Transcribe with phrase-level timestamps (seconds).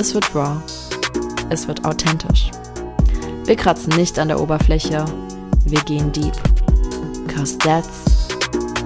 [0.00, 0.62] es wird raw,
[1.50, 2.50] es wird authentisch.
[3.44, 5.04] Wir kratzen nicht an der Oberfläche,
[5.66, 6.32] wir gehen deep.
[7.28, 8.26] Cause that's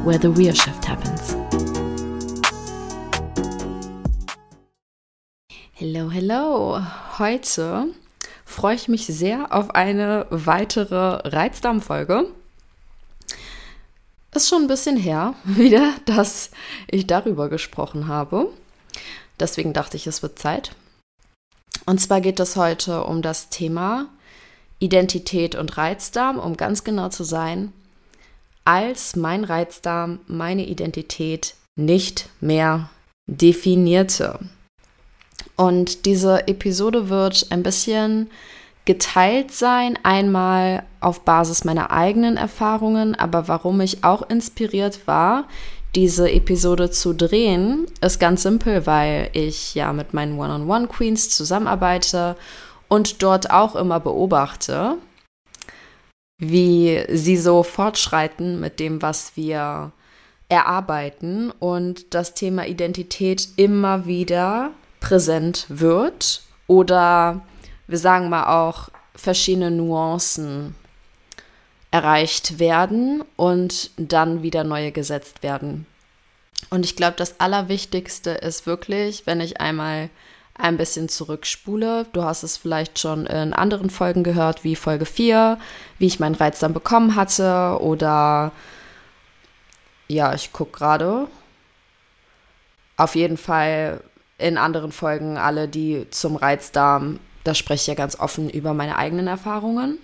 [0.04, 1.36] where the real shift happens.
[5.74, 6.80] Hello, hello.
[7.20, 7.86] Heute
[8.44, 12.26] freue ich mich sehr auf eine weitere Reizdarmfolge.
[14.34, 16.50] Ist schon ein bisschen her wieder, dass
[16.88, 18.48] ich darüber gesprochen habe.
[19.38, 20.74] Deswegen dachte ich, es wird Zeit.
[21.86, 24.06] Und zwar geht es heute um das Thema
[24.78, 27.72] Identität und Reizdarm, um ganz genau zu sein,
[28.64, 32.90] als mein Reizdarm meine Identität nicht mehr
[33.26, 34.38] definierte.
[35.56, 38.30] Und diese Episode wird ein bisschen
[38.84, 45.44] geteilt sein, einmal auf Basis meiner eigenen Erfahrungen, aber warum ich auch inspiriert war,
[45.94, 52.36] diese Episode zu drehen, ist ganz simpel, weil ich ja mit meinen One-on-One-Queens zusammenarbeite
[52.88, 54.96] und dort auch immer beobachte,
[56.38, 59.92] wie sie so fortschreiten mit dem, was wir
[60.48, 67.42] erarbeiten und das Thema Identität immer wieder präsent wird oder
[67.86, 70.74] wir sagen mal auch verschiedene Nuancen
[71.94, 75.86] erreicht werden und dann wieder neue gesetzt werden.
[76.68, 80.10] Und ich glaube, das Allerwichtigste ist wirklich, wenn ich einmal
[80.56, 82.06] ein bisschen zurückspule.
[82.12, 85.56] Du hast es vielleicht schon in anderen Folgen gehört, wie Folge 4,
[85.98, 88.50] wie ich meinen Reiz dann bekommen hatte oder
[90.08, 91.28] ja, ich gucke gerade.
[92.96, 94.00] Auf jeden Fall
[94.38, 98.96] in anderen Folgen alle, die zum Reizdarm, da spreche ich ja ganz offen über meine
[98.96, 100.00] eigenen Erfahrungen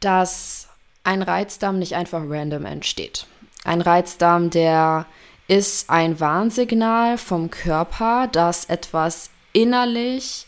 [0.00, 0.68] dass
[1.04, 3.26] ein Reizdarm nicht einfach random entsteht.
[3.64, 5.06] Ein Reizdarm, der
[5.48, 10.46] ist ein Warnsignal vom Körper, dass etwas innerlich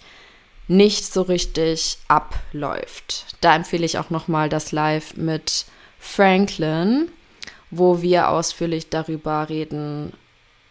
[0.68, 3.26] nicht so richtig abläuft.
[3.40, 5.64] Da empfehle ich auch nochmal das Live mit
[5.98, 7.10] Franklin,
[7.70, 10.12] wo wir ausführlich darüber reden,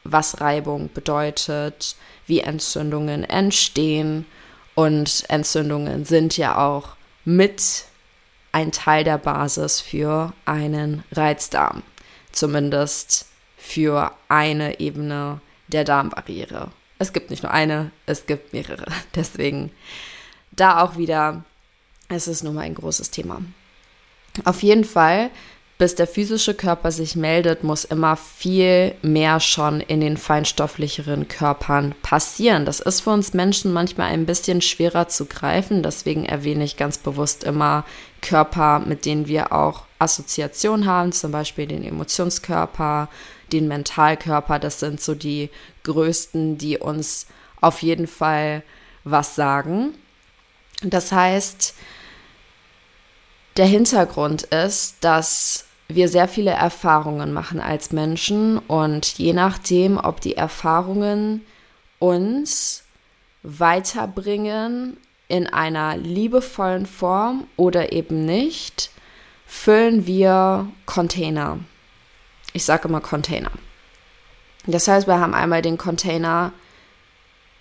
[0.03, 1.95] was Reibung bedeutet,
[2.27, 4.25] wie Entzündungen entstehen.
[4.75, 7.83] Und Entzündungen sind ja auch mit
[8.51, 11.83] ein Teil der Basis für einen Reizdarm.
[12.31, 13.27] Zumindest
[13.57, 16.71] für eine Ebene der Darmbarriere.
[16.97, 18.85] Es gibt nicht nur eine, es gibt mehrere.
[19.15, 19.71] Deswegen
[20.51, 21.43] da auch wieder,
[22.07, 23.41] es ist nun mal ein großes Thema.
[24.45, 25.31] Auf jeden Fall
[25.79, 31.95] bis der physische Körper sich meldet, muss immer viel mehr schon in den feinstofflicheren Körpern
[32.01, 32.65] passieren.
[32.65, 35.81] Das ist für uns Menschen manchmal ein bisschen schwerer zu greifen.
[35.81, 37.85] Deswegen erwähne ich ganz bewusst immer
[38.21, 43.09] Körper, mit denen wir auch Assoziation haben, zum Beispiel den Emotionskörper,
[43.51, 44.59] den Mentalkörper.
[44.59, 45.49] Das sind so die
[45.83, 47.27] größten, die uns
[47.61, 48.63] auf jeden Fall
[49.03, 49.93] was sagen.
[50.81, 51.73] Das heißt,
[53.57, 60.21] der Hintergrund ist, dass wir sehr viele Erfahrungen machen als Menschen und je nachdem, ob
[60.21, 61.45] die Erfahrungen
[61.97, 62.83] uns
[63.43, 64.97] weiterbringen
[65.29, 68.91] in einer liebevollen Form oder eben nicht,
[69.45, 71.59] füllen wir Container.
[72.51, 73.51] Ich sage immer Container.
[74.67, 76.51] Das heißt, wir haben einmal den Container,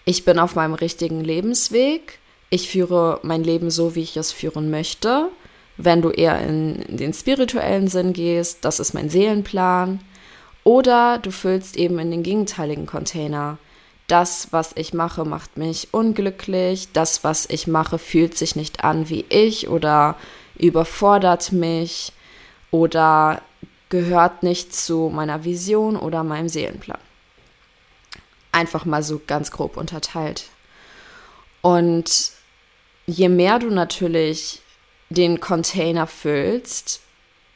[0.04, 2.18] ich bin auf meinem richtigen Lebensweg,
[2.50, 5.30] ich führe mein Leben so, wie ich es führen möchte
[5.78, 10.00] wenn du eher in den spirituellen Sinn gehst, das ist mein Seelenplan.
[10.64, 13.58] Oder du füllst eben in den gegenteiligen Container.
[14.08, 16.88] Das, was ich mache, macht mich unglücklich.
[16.92, 20.16] Das, was ich mache, fühlt sich nicht an wie ich oder
[20.56, 22.12] überfordert mich
[22.70, 23.42] oder
[23.90, 26.98] gehört nicht zu meiner Vision oder meinem Seelenplan.
[28.50, 30.44] Einfach mal so ganz grob unterteilt.
[31.60, 32.32] Und
[33.06, 34.62] je mehr du natürlich
[35.10, 37.02] den Container füllst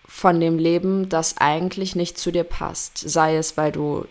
[0.07, 2.99] von dem Leben, das eigentlich nicht zu dir passt.
[2.99, 4.07] Sei es, weil du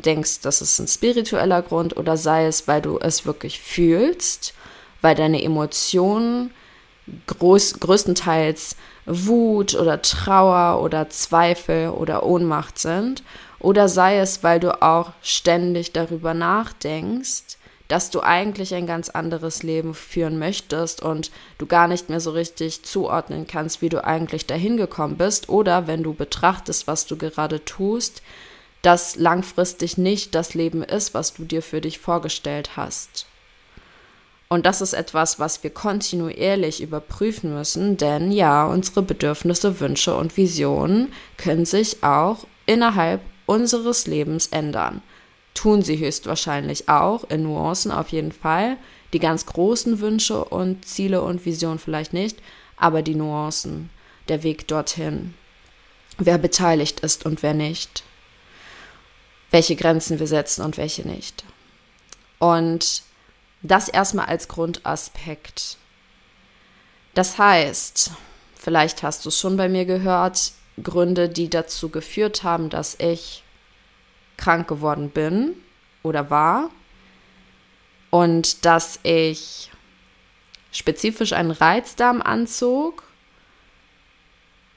[0.00, 4.54] denkst, das ist ein spiritueller Grund oder sei es, weil du es wirklich fühlst,
[5.00, 6.50] weil deine Emotionen
[7.26, 8.76] groß, größtenteils
[9.06, 13.22] Wut oder Trauer oder Zweifel oder Ohnmacht sind
[13.58, 17.56] oder sei es, weil du auch ständig darüber nachdenkst,
[17.88, 22.32] dass du eigentlich ein ganz anderes Leben führen möchtest und du gar nicht mehr so
[22.32, 25.48] richtig zuordnen kannst, wie du eigentlich dahin gekommen bist.
[25.48, 28.22] Oder wenn du betrachtest, was du gerade tust,
[28.86, 33.26] dass langfristig nicht das Leben ist, was du dir für dich vorgestellt hast.
[34.48, 40.36] Und das ist etwas, was wir kontinuierlich überprüfen müssen, denn ja, unsere Bedürfnisse, Wünsche und
[40.36, 45.02] Visionen können sich auch innerhalb unseres Lebens ändern.
[45.52, 48.76] Tun sie höchstwahrscheinlich auch, in Nuancen auf jeden Fall.
[49.12, 52.38] Die ganz großen Wünsche und Ziele und Visionen vielleicht nicht,
[52.76, 53.90] aber die Nuancen,
[54.28, 55.34] der Weg dorthin.
[56.18, 58.04] Wer beteiligt ist und wer nicht.
[59.50, 61.44] Welche Grenzen wir setzen und welche nicht.
[62.38, 63.02] Und
[63.62, 65.78] das erstmal als Grundaspekt.
[67.14, 68.10] Das heißt,
[68.54, 70.52] vielleicht hast du es schon bei mir gehört,
[70.82, 73.42] Gründe, die dazu geführt haben, dass ich
[74.36, 75.54] krank geworden bin
[76.02, 76.70] oder war
[78.10, 79.70] und dass ich
[80.70, 83.02] spezifisch einen Reizdarm anzog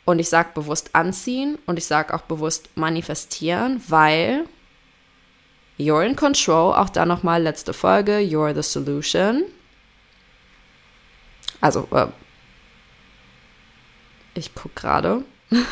[0.06, 4.46] und ich sage bewusst anziehen und ich sage auch bewusst manifestieren, weil
[5.80, 9.46] you're in control, auch da nochmal letzte Folge, you're the solution.
[11.62, 12.08] Also, äh,
[14.36, 15.24] ich gucke gerade.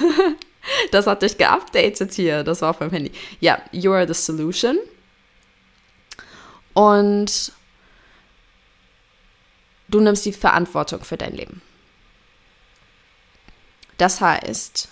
[0.92, 2.44] Das hat dich geupdatet hier.
[2.44, 3.12] Das war auf meinem Handy.
[3.40, 4.78] Ja, you are the solution.
[6.74, 7.54] Und
[9.88, 11.62] du nimmst die Verantwortung für dein Leben.
[13.98, 14.90] Das heißt,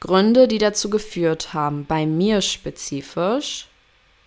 [0.00, 3.68] Gründe, die dazu geführt haben, bei mir spezifisch,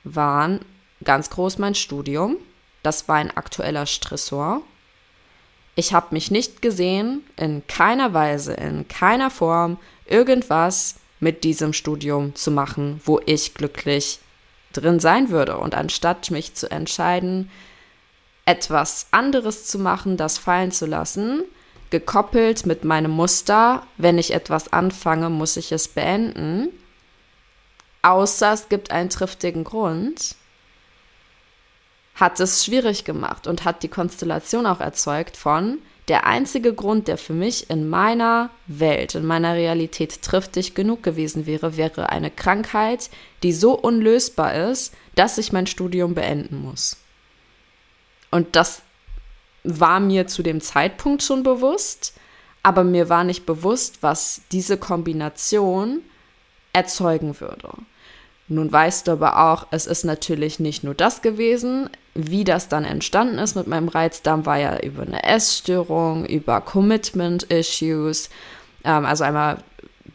[0.03, 0.59] waren
[1.03, 2.37] ganz groß mein Studium.
[2.83, 4.61] Das war ein aktueller Stressor.
[5.75, 12.35] Ich habe mich nicht gesehen, in keiner Weise, in keiner Form, irgendwas mit diesem Studium
[12.35, 14.19] zu machen, wo ich glücklich
[14.73, 15.57] drin sein würde.
[15.57, 17.49] Und anstatt mich zu entscheiden,
[18.45, 21.43] etwas anderes zu machen, das fallen zu lassen,
[21.89, 26.69] gekoppelt mit meinem Muster, wenn ich etwas anfange, muss ich es beenden,
[28.01, 30.35] außer es gibt einen triftigen Grund,
[32.15, 35.79] hat es schwierig gemacht und hat die Konstellation auch erzeugt von,
[36.09, 41.45] der einzige Grund, der für mich in meiner Welt, in meiner Realität triftig genug gewesen
[41.45, 43.11] wäre, wäre eine Krankheit,
[43.43, 46.97] die so unlösbar ist, dass ich mein Studium beenden muss.
[48.31, 48.81] Und das
[49.63, 52.13] war mir zu dem Zeitpunkt schon bewusst,
[52.63, 56.01] aber mir war nicht bewusst, was diese Kombination
[56.73, 57.69] erzeugen würde.
[58.47, 61.89] Nun weißt du aber auch, es ist natürlich nicht nur das gewesen.
[62.15, 68.29] Wie das dann entstanden ist mit meinem Reizdarm, war ja über eine Essstörung, über Commitment-Issues,
[68.83, 69.59] ähm, also einmal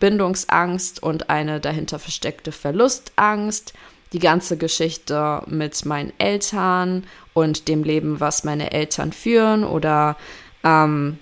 [0.01, 3.73] Bindungsangst und eine dahinter versteckte Verlustangst.
[4.13, 7.05] Die ganze Geschichte mit meinen Eltern
[7.35, 10.17] und dem Leben, was meine Eltern führen oder
[10.65, 11.19] ähm,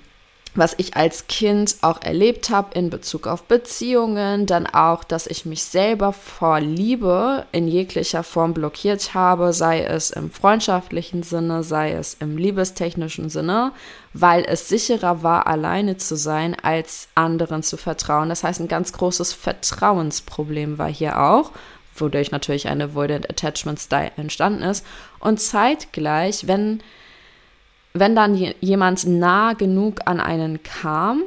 [0.55, 5.47] was ich als Kind auch erlebt habe in Bezug auf Beziehungen, dann auch, dass ich
[5.47, 11.93] mich selber vor Liebe in jeglicher Form blockiert habe, sei es im freundschaftlichen Sinne, sei
[11.93, 13.73] es im liebestechnischen Sinne,
[14.13, 18.29] weil es sicherer war, alleine zu sein, als anderen zu vertrauen.
[18.29, 21.53] Das heißt, ein ganz großes Vertrauensproblem war hier auch,
[21.97, 24.85] wodurch natürlich eine Avoidant Attachment Style entstanden ist.
[25.19, 26.83] Und zeitgleich, wenn
[27.95, 31.23] wenn dann jemand nah genug an einen kam,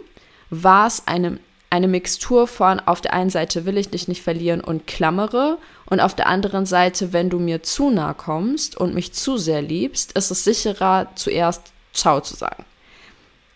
[0.50, 4.62] war es eine, eine Mixtur von auf der einen Seite will ich dich nicht verlieren
[4.62, 9.14] und klammere und auf der anderen Seite, wenn du mir zu nah kommst und mich
[9.14, 12.66] zu sehr liebst, ist es sicherer, zuerst Ciao zu sagen.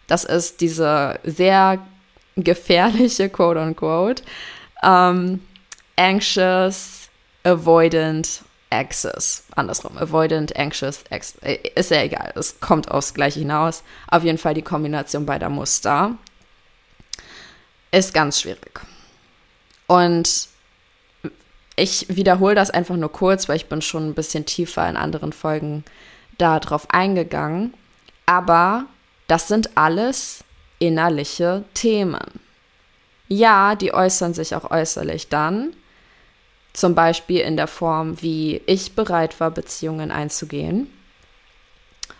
[0.08, 1.80] Das ist diese sehr
[2.36, 4.24] gefährliche, quote unquote,
[4.82, 5.42] um,
[5.98, 7.10] anxious,
[7.44, 9.44] avoidant Axis.
[9.56, 9.98] Andersrum.
[9.98, 12.34] Avoidant, anxious, ex äh, ist ja egal.
[12.36, 13.84] Es kommt aufs Gleiche hinaus.
[14.08, 16.16] Auf jeden Fall die Kombination beider Muster
[17.92, 18.82] ist ganz schwierig.
[19.88, 20.48] Und
[21.76, 25.34] ich wiederhole das einfach nur kurz, weil ich bin schon ein bisschen tiefer in anderen
[25.34, 25.84] Folgen
[26.38, 27.74] darauf eingegangen.
[28.26, 28.86] Aber
[29.28, 30.44] das sind alles
[30.78, 32.20] innerliche Themen.
[33.28, 35.74] Ja, die äußern sich auch äußerlich dann,
[36.74, 40.90] zum Beispiel in der Form, wie ich bereit war, Beziehungen einzugehen.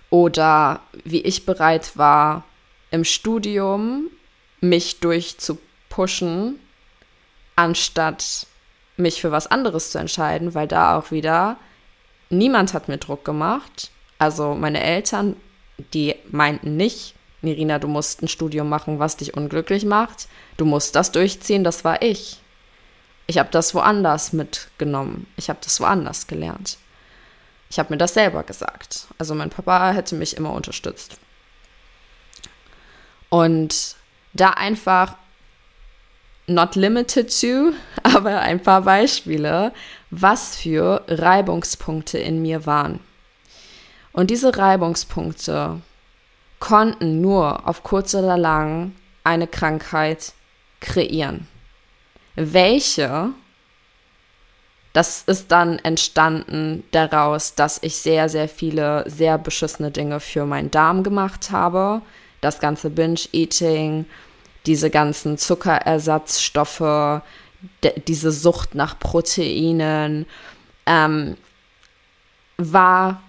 [0.10, 2.44] Oder wie ich bereit war,
[2.92, 4.10] im Studium
[4.60, 6.60] mich durchzupushen,
[7.56, 8.48] anstatt
[8.98, 11.58] mich für was anderes zu entscheiden, weil da auch wieder
[12.30, 13.92] niemand hat mir Druck gemacht.
[14.18, 15.36] Also meine Eltern,
[15.94, 20.28] die meinten nicht, Nirina, du musst ein Studium machen, was dich unglücklich macht.
[20.58, 22.40] Du musst das durchziehen, das war ich.
[23.30, 25.28] Ich habe das woanders mitgenommen.
[25.38, 26.80] Ich habe das woanders gelernt.
[27.70, 29.06] Ich habe mir das selber gesagt.
[29.20, 31.20] Also mein Papa hätte mich immer unterstützt.
[33.30, 33.96] Und
[34.34, 35.14] da einfach
[36.48, 39.74] not limited to, aber ein paar Beispiele,
[40.10, 43.00] was für Reibungspunkte in mir waren.
[44.12, 45.82] Und diese Reibungspunkte
[46.60, 50.34] konnten nur auf kurz oder lang eine Krankheit
[50.80, 51.48] kreieren.
[52.40, 53.30] Welche?
[54.94, 60.72] Das ist dann entstanden daraus, dass ich sehr, sehr viele sehr beschissene Dinge für meinen
[60.72, 62.02] Darm gemacht habe.
[62.42, 64.06] Das ganze Binge-Eating,
[64.66, 67.22] diese ganzen Zuckerersatzstoffe,
[68.08, 70.26] diese Sucht nach Proteinen,
[70.86, 71.36] ähm,
[72.58, 73.22] war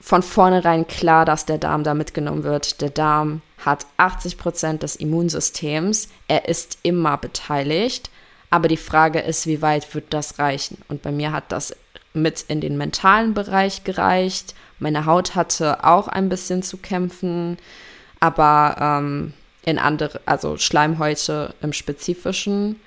[0.00, 2.80] von vornherein klar, dass der Darm da mitgenommen wird.
[2.80, 6.08] Der Darm hat 80 Prozent des Immunsystems.
[6.28, 8.10] Er ist immer beteiligt.
[8.50, 10.78] Aber die Frage ist, wie weit wird das reichen?
[10.88, 11.74] Und bei mir hat das
[12.14, 14.54] mit in den mentalen Bereich gereicht.
[14.78, 17.58] Meine Haut hatte auch ein bisschen zu kämpfen,
[18.20, 22.80] aber ähm, in andere, also Schleimhäute im Spezifischen.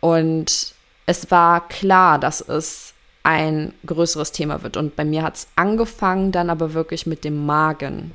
[0.00, 0.74] Und
[1.04, 4.76] es war klar, dass es ein größeres Thema wird.
[4.76, 8.12] Und bei mir hat es angefangen dann aber wirklich mit dem Magen.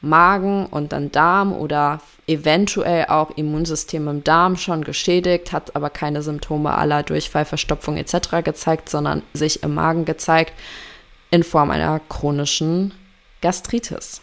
[0.00, 6.22] Magen und dann Darm oder eventuell auch Immunsystem im Darm schon geschädigt, hat aber keine
[6.22, 8.42] Symptome aller Durchfall, Verstopfung etc.
[8.42, 10.54] gezeigt, sondern sich im Magen gezeigt
[11.30, 12.94] in Form einer chronischen
[13.42, 14.22] Gastritis.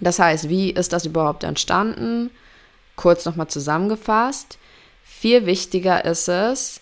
[0.00, 2.30] Das heißt, wie ist das überhaupt entstanden?
[2.96, 4.58] Kurz nochmal zusammengefasst.
[5.02, 6.80] Viel wichtiger ist es,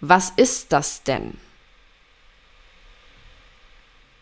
[0.00, 1.38] was ist das denn?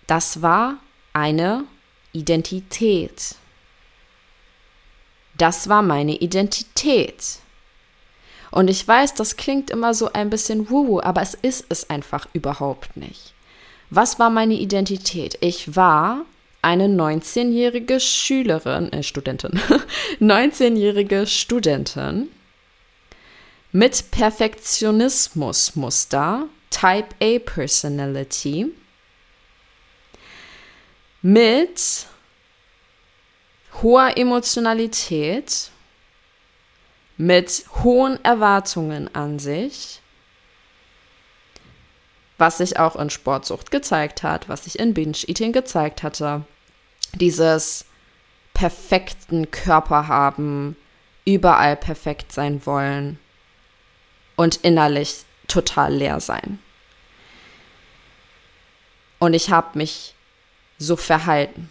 [0.06, 0.76] Das war
[1.12, 1.64] eine
[2.14, 3.35] Identität.
[5.37, 7.40] Das war meine Identität.
[8.50, 12.28] Und ich weiß, das klingt immer so ein bisschen wuhu, aber es ist es einfach
[12.33, 13.35] überhaupt nicht.
[13.90, 15.37] Was war meine Identität?
[15.40, 16.25] Ich war
[16.62, 19.61] eine 19-jährige Schülerin, äh, Studentin,
[20.21, 22.30] 19-jährige Studentin
[23.73, 28.73] mit Perfektionismusmuster, Type A Personality,
[31.25, 32.07] mit
[33.81, 35.71] hoher Emotionalität,
[37.16, 40.02] mit hohen Erwartungen an sich,
[42.37, 46.45] was sich auch in Sportsucht gezeigt hat, was sich in Binge-Eating gezeigt hatte.
[47.14, 47.87] Dieses
[48.52, 50.76] perfekten Körper haben,
[51.25, 53.19] überall perfekt sein wollen,
[54.37, 56.59] und innerlich total leer sein.
[59.21, 60.13] Und ich habe mich
[60.85, 61.71] so verhalten.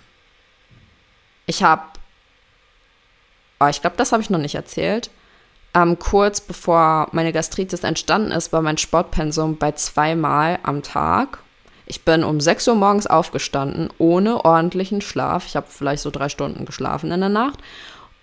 [1.45, 1.83] Ich habe,
[3.59, 5.09] oh, ich glaube, das habe ich noch nicht erzählt.
[5.73, 11.39] Ähm, kurz bevor meine Gastritis entstanden ist, war mein Sportpensum bei zweimal am Tag.
[11.85, 15.45] Ich bin um 6 Uhr morgens aufgestanden, ohne ordentlichen Schlaf.
[15.47, 17.59] Ich habe vielleicht so drei Stunden geschlafen in der Nacht.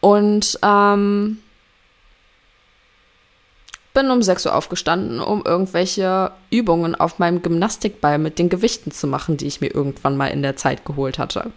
[0.00, 1.38] Und ähm,
[3.92, 9.06] bin um 6 Uhr aufgestanden, um irgendwelche Übungen auf meinem Gymnastikball mit den Gewichten zu
[9.06, 11.52] machen, die ich mir irgendwann mal in der Zeit geholt hatte.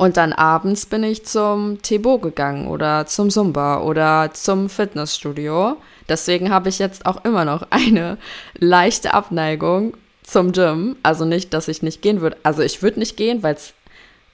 [0.00, 5.76] Und dann abends bin ich zum Tebo gegangen oder zum Zumba oder zum Fitnessstudio.
[6.08, 8.16] Deswegen habe ich jetzt auch immer noch eine
[8.58, 10.96] leichte Abneigung zum Gym.
[11.02, 12.38] Also nicht, dass ich nicht gehen würde.
[12.44, 13.58] Also ich würde nicht gehen, weil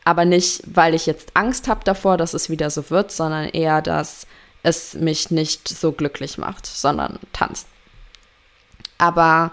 [0.04, 3.82] aber nicht, weil ich jetzt Angst habe davor, dass es wieder so wird, sondern eher,
[3.82, 4.28] dass
[4.66, 7.68] es mich nicht so glücklich macht, sondern tanzt.
[8.98, 9.52] Aber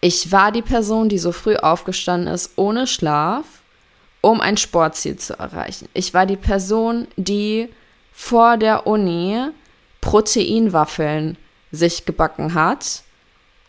[0.00, 3.44] ich war die Person, die so früh aufgestanden ist, ohne Schlaf,
[4.22, 5.88] um ein Sportziel zu erreichen.
[5.94, 7.68] Ich war die Person, die
[8.12, 9.50] vor der Uni
[10.00, 11.38] Proteinwaffeln
[11.70, 13.02] sich gebacken hat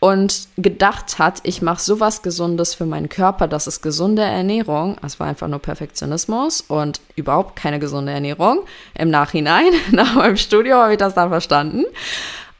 [0.00, 4.96] und gedacht hat, ich mache sowas Gesundes für meinen Körper, das ist gesunde Ernährung.
[5.04, 8.60] Es war einfach nur Perfektionismus und überhaupt keine gesunde Ernährung.
[8.96, 11.84] Im Nachhinein, nach meinem Studio, habe ich das dann verstanden.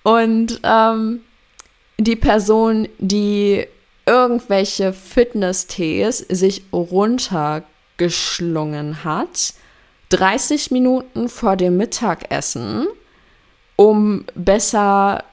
[0.02, 1.20] Und ähm,
[1.98, 3.64] die Person, die
[4.06, 9.54] irgendwelche Fitness-Tees sich runtergeschlungen hat,
[10.10, 12.86] 30 Minuten vor dem Mittagessen,
[13.76, 15.24] um besser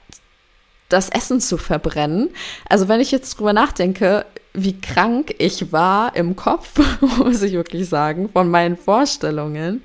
[0.88, 2.30] das Essen zu verbrennen.
[2.68, 6.80] Also wenn ich jetzt drüber nachdenke, wie krank ich war im Kopf,
[7.18, 9.82] muss ich wirklich sagen, von meinen Vorstellungen,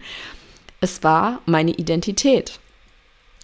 [0.79, 2.59] es war meine Identität.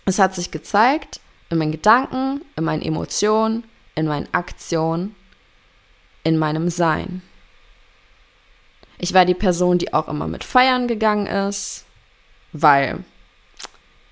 [0.06, 3.64] Es hat sich gezeigt in meinen Gedanken, in meinen Emotionen,
[3.96, 5.16] in meinen Aktionen,
[6.24, 7.22] in meinem Sein.
[9.00, 11.86] Ich war die Person, die auch immer mit feiern gegangen ist,
[12.54, 13.04] weil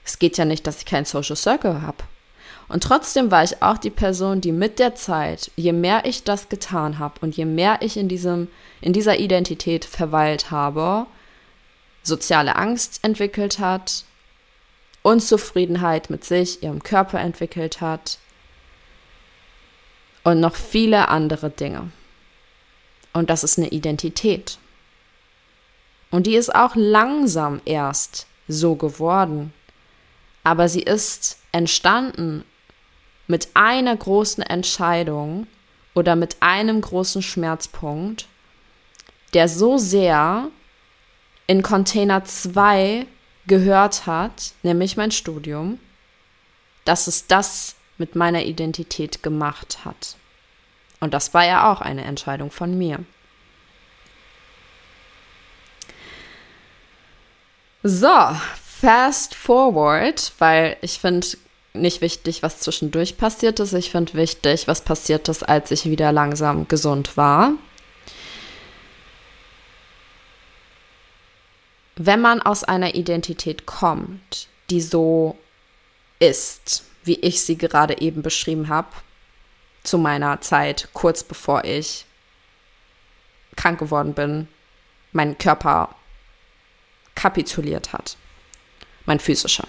[0.03, 2.03] es geht ja nicht, dass ich keinen Social Circle habe.
[2.67, 6.49] Und trotzdem war ich auch die Person, die mit der Zeit, je mehr ich das
[6.49, 8.47] getan habe und je mehr ich in, diesem,
[8.81, 11.05] in dieser Identität verweilt habe,
[12.01, 14.05] soziale Angst entwickelt hat,
[15.03, 18.17] Unzufriedenheit mit sich, ihrem Körper entwickelt hat
[20.23, 21.91] und noch viele andere Dinge.
[23.13, 24.57] Und das ist eine Identität.
[26.09, 29.53] Und die ist auch langsam erst so geworden.
[30.43, 32.43] Aber sie ist entstanden
[33.27, 35.47] mit einer großen Entscheidung
[35.93, 38.27] oder mit einem großen Schmerzpunkt,
[39.33, 40.49] der so sehr
[41.47, 43.05] in Container 2
[43.47, 45.79] gehört hat, nämlich mein Studium,
[46.83, 50.17] dass es das mit meiner Identität gemacht hat.
[50.99, 52.99] Und das war ja auch eine Entscheidung von mir.
[57.83, 61.27] So, fast forward, weil ich finde
[61.75, 63.73] nicht wichtig, was zwischendurch passiert ist.
[63.73, 67.53] Ich finde wichtig, was passiert ist, als ich wieder langsam gesund war.
[71.95, 75.37] Wenn man aus einer Identität kommt, die so
[76.19, 78.89] ist, wie ich sie gerade eben beschrieben habe,
[79.83, 82.05] zu meiner Zeit, kurz bevor ich
[83.55, 84.47] krank geworden bin,
[85.11, 85.95] mein Körper
[87.13, 88.17] kapituliert hat.
[89.05, 89.67] Mein physischer.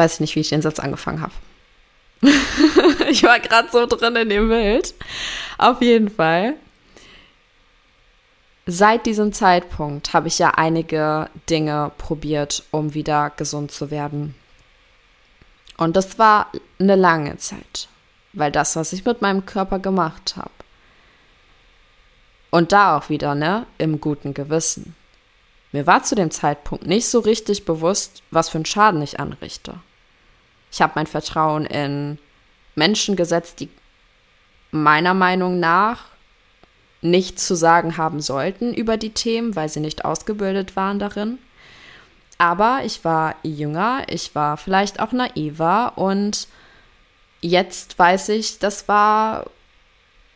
[0.00, 1.32] Weiß ich nicht, wie ich den Satz angefangen habe.
[3.08, 4.94] ich war gerade so drin in dem Bild.
[5.58, 6.56] Auf jeden Fall
[8.72, 14.36] Seit diesem Zeitpunkt habe ich ja einige Dinge probiert, um wieder gesund zu werden.
[15.76, 17.88] Und das war eine lange Zeit,
[18.32, 20.52] weil das, was ich mit meinem Körper gemacht habe.
[22.50, 24.94] Und da auch wieder, ne, im guten Gewissen.
[25.72, 29.80] Mir war zu dem Zeitpunkt nicht so richtig bewusst, was für einen Schaden ich anrichte.
[30.70, 32.18] Ich habe mein Vertrauen in
[32.74, 33.68] Menschen gesetzt, die
[34.70, 36.04] meiner Meinung nach
[37.02, 41.38] nichts zu sagen haben sollten über die Themen, weil sie nicht ausgebildet waren darin.
[42.38, 46.48] Aber ich war jünger, ich war vielleicht auch naiver und
[47.40, 49.46] jetzt weiß ich, das war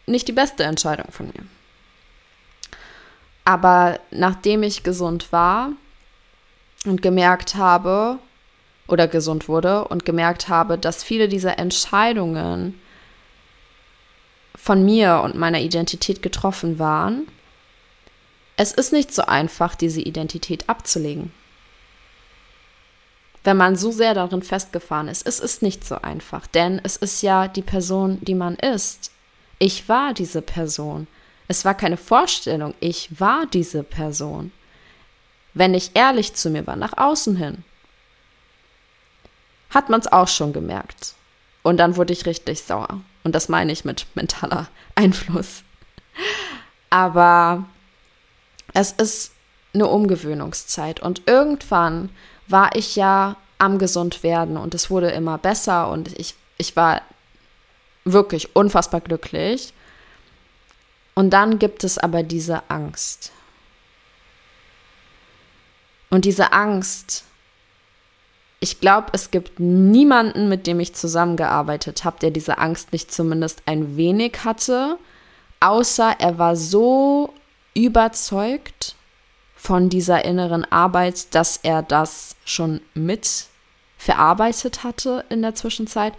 [0.06, 1.44] nicht die beste Entscheidung von mir.
[3.44, 5.70] Aber nachdem ich gesund war
[6.84, 8.18] und gemerkt habe,
[8.86, 12.80] oder gesund wurde und gemerkt habe, dass viele dieser Entscheidungen
[14.54, 17.26] von mir und meiner Identität getroffen waren,
[18.56, 21.32] es ist nicht so einfach, diese Identität abzulegen.
[23.42, 27.22] Wenn man so sehr darin festgefahren ist, es ist nicht so einfach, denn es ist
[27.22, 29.10] ja die Person, die man ist.
[29.58, 31.06] Ich war diese Person.
[31.46, 34.52] Es war keine Vorstellung, ich war diese Person.
[35.52, 37.64] Wenn ich ehrlich zu mir war, nach außen hin,
[39.74, 41.14] hat man es auch schon gemerkt.
[41.62, 43.00] Und dann wurde ich richtig sauer.
[43.24, 45.62] Und das meine ich mit mentaler Einfluss.
[46.90, 47.64] Aber
[48.72, 49.32] es ist
[49.74, 51.00] eine Umgewöhnungszeit.
[51.00, 52.10] Und irgendwann
[52.46, 57.02] war ich ja am gesund werden und es wurde immer besser und ich, ich war
[58.04, 59.72] wirklich unfassbar glücklich.
[61.14, 63.32] Und dann gibt es aber diese Angst.
[66.10, 67.24] Und diese Angst
[68.64, 73.62] ich glaube, es gibt niemanden, mit dem ich zusammengearbeitet habe, der diese Angst nicht zumindest
[73.66, 74.96] ein wenig hatte,
[75.60, 77.34] außer er war so
[77.74, 78.96] überzeugt
[79.54, 83.48] von dieser inneren Arbeit, dass er das schon mit
[83.98, 86.14] verarbeitet hatte in der Zwischenzeit.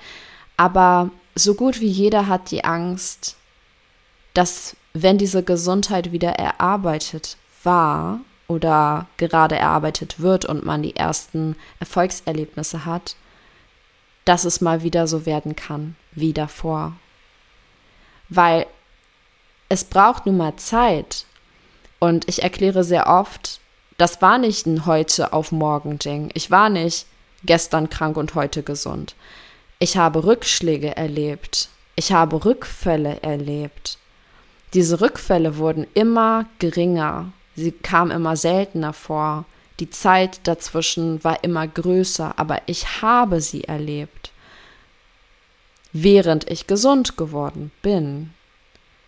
[0.55, 3.37] Aber so gut wie jeder hat die Angst,
[4.35, 11.55] dass wenn diese Gesundheit wieder erarbeitet war, oder gerade erarbeitet wird und man die ersten
[11.79, 13.15] Erfolgserlebnisse hat,
[14.25, 16.93] dass es mal wieder so werden kann wie davor.
[18.29, 18.65] Weil
[19.69, 21.25] es braucht nun mal Zeit.
[21.99, 23.59] Und ich erkläre sehr oft,
[23.97, 26.29] das war nicht ein heute auf morgen Ding.
[26.33, 27.05] Ich war nicht
[27.43, 29.15] gestern krank und heute gesund.
[29.79, 31.69] Ich habe Rückschläge erlebt.
[31.95, 33.97] Ich habe Rückfälle erlebt.
[34.73, 39.45] Diese Rückfälle wurden immer geringer Sie kam immer seltener vor.
[39.79, 44.31] Die Zeit dazwischen war immer größer, aber ich habe sie erlebt,
[45.91, 48.31] während ich gesund geworden bin,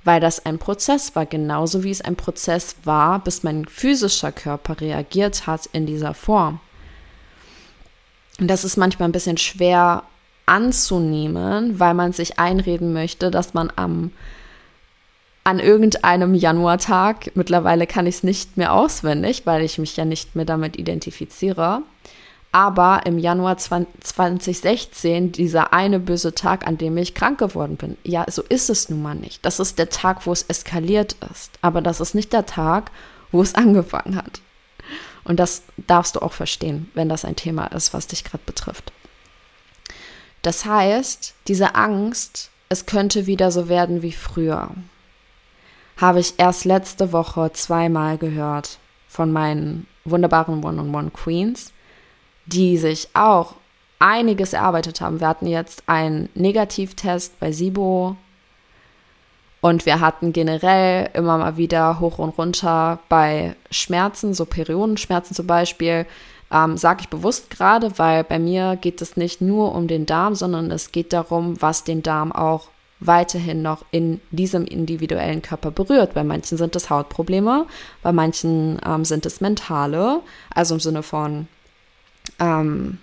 [0.03, 4.79] weil das ein Prozess war, genauso wie es ein Prozess war, bis mein physischer Körper
[4.79, 6.59] reagiert hat in dieser Form.
[8.39, 10.03] Und das ist manchmal ein bisschen schwer
[10.45, 14.11] anzunehmen, weil man sich einreden möchte, dass man am
[15.47, 20.35] an irgendeinem Januartag, mittlerweile kann ich es nicht mehr auswendig, weil ich mich ja nicht
[20.35, 21.83] mehr damit identifiziere,
[22.51, 27.95] aber im Januar 2016 dieser eine böse Tag, an dem ich krank geworden bin.
[28.03, 29.45] Ja, so ist es nun mal nicht.
[29.45, 31.51] Das ist der Tag, wo es eskaliert ist.
[31.61, 32.91] Aber das ist nicht der Tag,
[33.31, 34.41] wo es angefangen hat.
[35.23, 38.91] Und das darfst du auch verstehen, wenn das ein Thema ist, was dich gerade betrifft.
[40.41, 44.71] Das heißt, diese Angst, es könnte wieder so werden wie früher,
[45.97, 51.73] habe ich erst letzte Woche zweimal gehört von meinen wunderbaren One-on-One-Queens
[52.47, 53.55] die sich auch
[53.99, 55.19] einiges erarbeitet haben.
[55.19, 58.15] Wir hatten jetzt einen Negativtest bei SIBO
[59.61, 65.47] und wir hatten generell immer mal wieder hoch und runter bei Schmerzen, so Periodenschmerzen zum
[65.47, 66.05] Beispiel.
[66.49, 70.35] Ähm, Sage ich bewusst gerade, weil bei mir geht es nicht nur um den Darm,
[70.35, 76.13] sondern es geht darum, was den Darm auch weiterhin noch in diesem individuellen Körper berührt.
[76.13, 77.67] Bei manchen sind es Hautprobleme,
[78.01, 80.21] bei manchen ähm, sind es mentale,
[80.53, 81.47] also im Sinne von
[82.39, 82.97] ähm,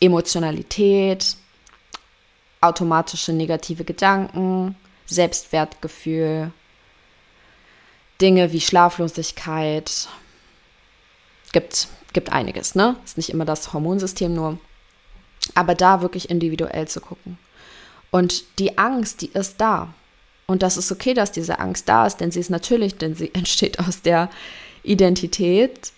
[0.00, 1.36] Emotionalität,
[2.60, 6.52] automatische negative Gedanken, Selbstwertgefühl,
[8.20, 10.08] Dinge wie Schlaflosigkeit.
[11.52, 12.96] Gibt, gibt einiges, ne?
[13.04, 14.58] Ist nicht immer das Hormonsystem nur.
[15.54, 17.38] Aber da wirklich individuell zu gucken.
[18.14, 19.92] Und die Angst, die ist da.
[20.46, 23.30] Und das ist okay, dass diese Angst da ist, denn sie ist natürlich, denn sie
[23.34, 24.30] entsteht aus der
[24.84, 25.90] Identität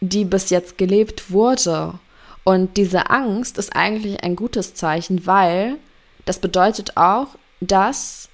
[0.00, 1.94] die bis jetzt gelebt wurde.
[2.42, 5.76] Und diese Angst ist eigentlich ein gutes Zeichen, weil
[6.24, 7.28] das bedeutet auch,
[7.60, 8.28] dass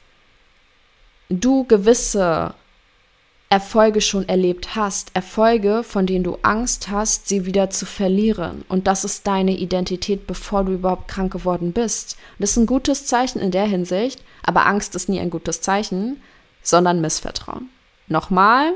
[1.29, 2.55] du gewisse
[3.51, 8.63] Erfolge schon erlebt hast, Erfolge, von denen du Angst hast, sie wieder zu verlieren.
[8.69, 12.19] Und das ist deine Identität, bevor du überhaupt krank geworden bist.
[12.33, 15.63] Und das ist ein gutes Zeichen in der Hinsicht, aber Angst ist nie ein gutes
[15.63, 16.23] Zeichen,
[16.63, 17.71] sondern Missvertrauen.
[18.07, 18.75] Nochmal,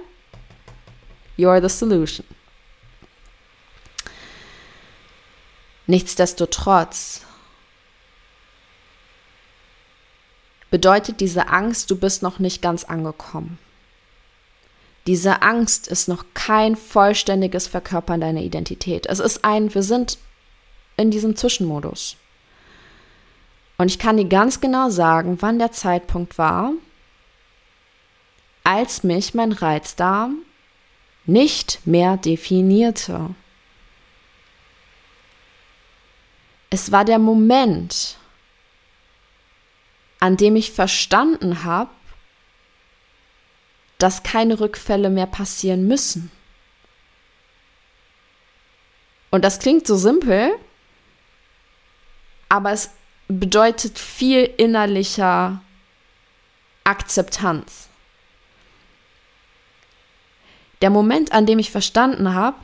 [1.37, 2.26] you're the solution.
[5.87, 7.20] Nichtsdestotrotz
[10.70, 13.58] bedeutet diese Angst, du bist noch nicht ganz angekommen.
[15.06, 19.06] Diese Angst ist noch kein vollständiges Verkörpern deiner Identität.
[19.06, 20.18] Es ist ein, wir sind
[20.96, 22.16] in diesem Zwischenmodus.
[23.78, 26.72] Und ich kann dir ganz genau sagen, wann der Zeitpunkt war,
[28.62, 30.38] als mich mein Reizdarm
[31.26, 33.34] nicht mehr definierte.
[36.70, 38.18] Es war der Moment,
[40.20, 41.90] an dem ich verstanden habe,
[44.02, 46.32] dass keine Rückfälle mehr passieren müssen.
[49.30, 50.52] Und das klingt so simpel,
[52.48, 52.90] aber es
[53.28, 55.62] bedeutet viel innerlicher
[56.82, 57.88] Akzeptanz.
[60.82, 62.56] Der Moment, an dem ich verstanden habe,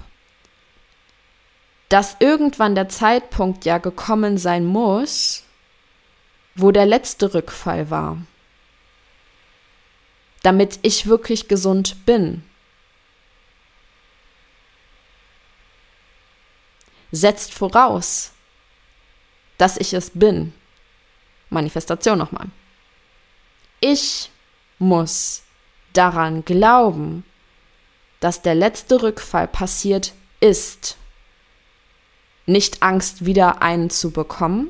[1.88, 5.44] dass irgendwann der Zeitpunkt ja gekommen sein muss,
[6.57, 8.18] wo der letzte Rückfall war,
[10.49, 12.43] damit ich wirklich gesund bin.
[17.13, 18.33] Setzt voraus,
[19.59, 20.55] dass ich es bin.
[21.51, 22.47] Manifestation nochmal.
[23.81, 24.31] Ich
[24.79, 25.43] muss
[25.93, 27.27] daran glauben,
[28.21, 30.97] dass der letzte Rückfall passiert ist
[32.47, 34.69] nicht Angst, wieder einen zu bekommen,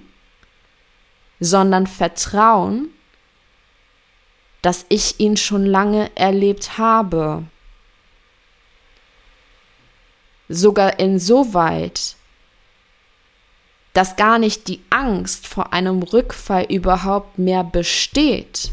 [1.39, 2.89] sondern Vertrauen,
[4.63, 7.45] dass ich ihn schon lange erlebt habe.
[10.49, 12.17] Sogar insoweit,
[13.93, 18.71] dass gar nicht die Angst vor einem Rückfall überhaupt mehr besteht.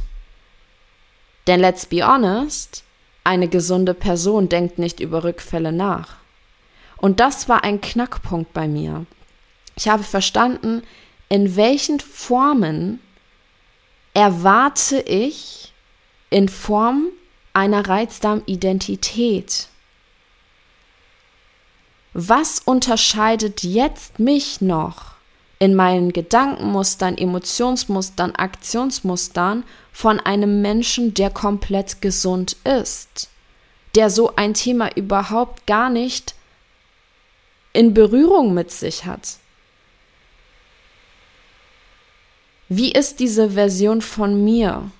[1.47, 2.83] Denn let's be honest,
[3.23, 6.17] eine gesunde Person denkt nicht über Rückfälle nach.
[6.97, 9.05] Und das war ein Knackpunkt bei mir.
[9.75, 10.83] Ich habe verstanden,
[11.27, 12.99] in welchen Formen
[14.13, 15.73] erwarte ich
[16.35, 17.11] in Form
[17.53, 19.69] einer Reizdarmidentität.
[22.11, 25.13] Was unterscheidet jetzt mich noch
[25.59, 33.29] in meinen Gedankenmustern, Emotionsmustern, Aktionsmustern von einem Menschen, der komplett gesund ist,
[33.95, 36.35] der so ein Thema überhaupt gar nicht
[37.71, 39.37] in Berührung mit sich hat.
[42.67, 44.91] Wie ist diese Version von mir?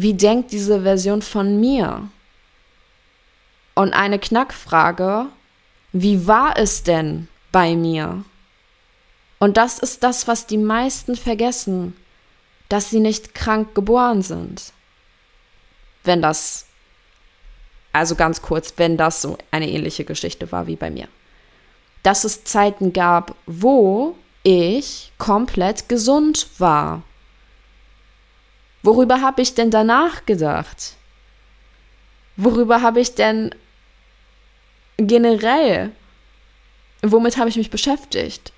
[0.00, 2.08] Wie denkt diese Version von mir?
[3.74, 5.26] Und eine Knackfrage,
[5.92, 8.24] wie war es denn bei mir?
[9.40, 11.96] Und das ist das, was die meisten vergessen,
[12.68, 14.72] dass sie nicht krank geboren sind.
[16.04, 16.66] wenn das,
[17.92, 21.08] also ganz kurz, wenn das so eine ähnliche Geschichte war wie bei mir.
[22.04, 27.02] Dass es Zeiten gab, wo ich komplett gesund war.
[28.88, 30.94] Worüber habe ich denn danach gedacht?
[32.38, 33.54] Worüber habe ich denn
[34.96, 35.92] generell,
[37.02, 38.50] womit habe ich mich beschäftigt?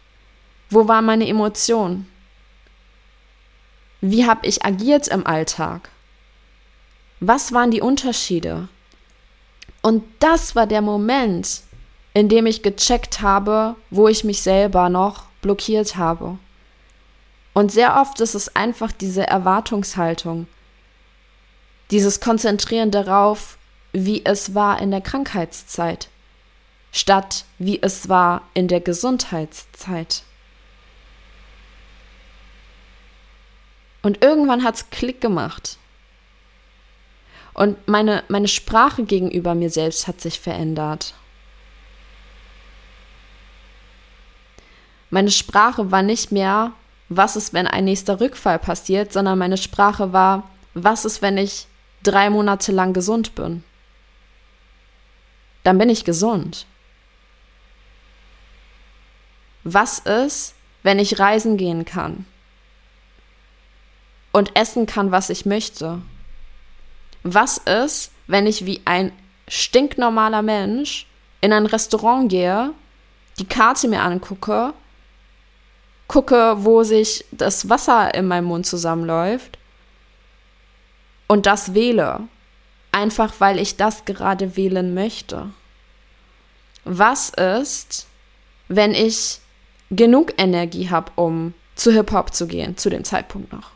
[0.69, 2.09] Wo waren meine Emotionen?
[4.01, 5.89] Wie habe ich agiert im Alltag?
[7.19, 8.69] Was waren die Unterschiede?
[9.83, 11.63] Und das war der Moment,
[12.15, 16.39] in dem ich gecheckt habe, wo ich mich selber noch blockiert habe.
[17.53, 20.47] Und sehr oft ist es einfach diese Erwartungshaltung,
[21.91, 23.59] dieses Konzentrieren darauf,
[23.93, 26.09] wie es war in der Krankheitszeit,
[26.93, 30.23] statt wie es war in der Gesundheitszeit.
[34.03, 35.77] Und irgendwann hat es Klick gemacht.
[37.53, 41.15] Und meine, meine Sprache gegenüber mir selbst hat sich verändert.
[45.11, 46.73] Meine Sprache war nicht mehr,
[47.11, 51.67] was ist, wenn ein nächster Rückfall passiert, sondern meine Sprache war, was ist, wenn ich
[52.05, 53.65] drei Monate lang gesund bin.
[55.65, 56.67] Dann bin ich gesund.
[59.65, 62.25] Was ist, wenn ich reisen gehen kann
[64.33, 66.01] und essen kann, was ich möchte?
[67.25, 69.13] Was ist, wenn ich wie ein
[69.49, 71.07] stinknormaler Mensch
[71.41, 72.73] in ein Restaurant gehe,
[73.41, 74.73] die Karte mir angucke
[76.11, 79.59] gucke, wo sich das Wasser in meinem Mund zusammenläuft
[81.29, 82.23] und das wähle.
[82.91, 85.51] Einfach weil ich das gerade wählen möchte.
[86.83, 88.09] Was ist,
[88.67, 89.39] wenn ich
[89.93, 93.71] genug Energie habe, um zu Hip-Hop zu gehen, zu dem Zeitpunkt noch?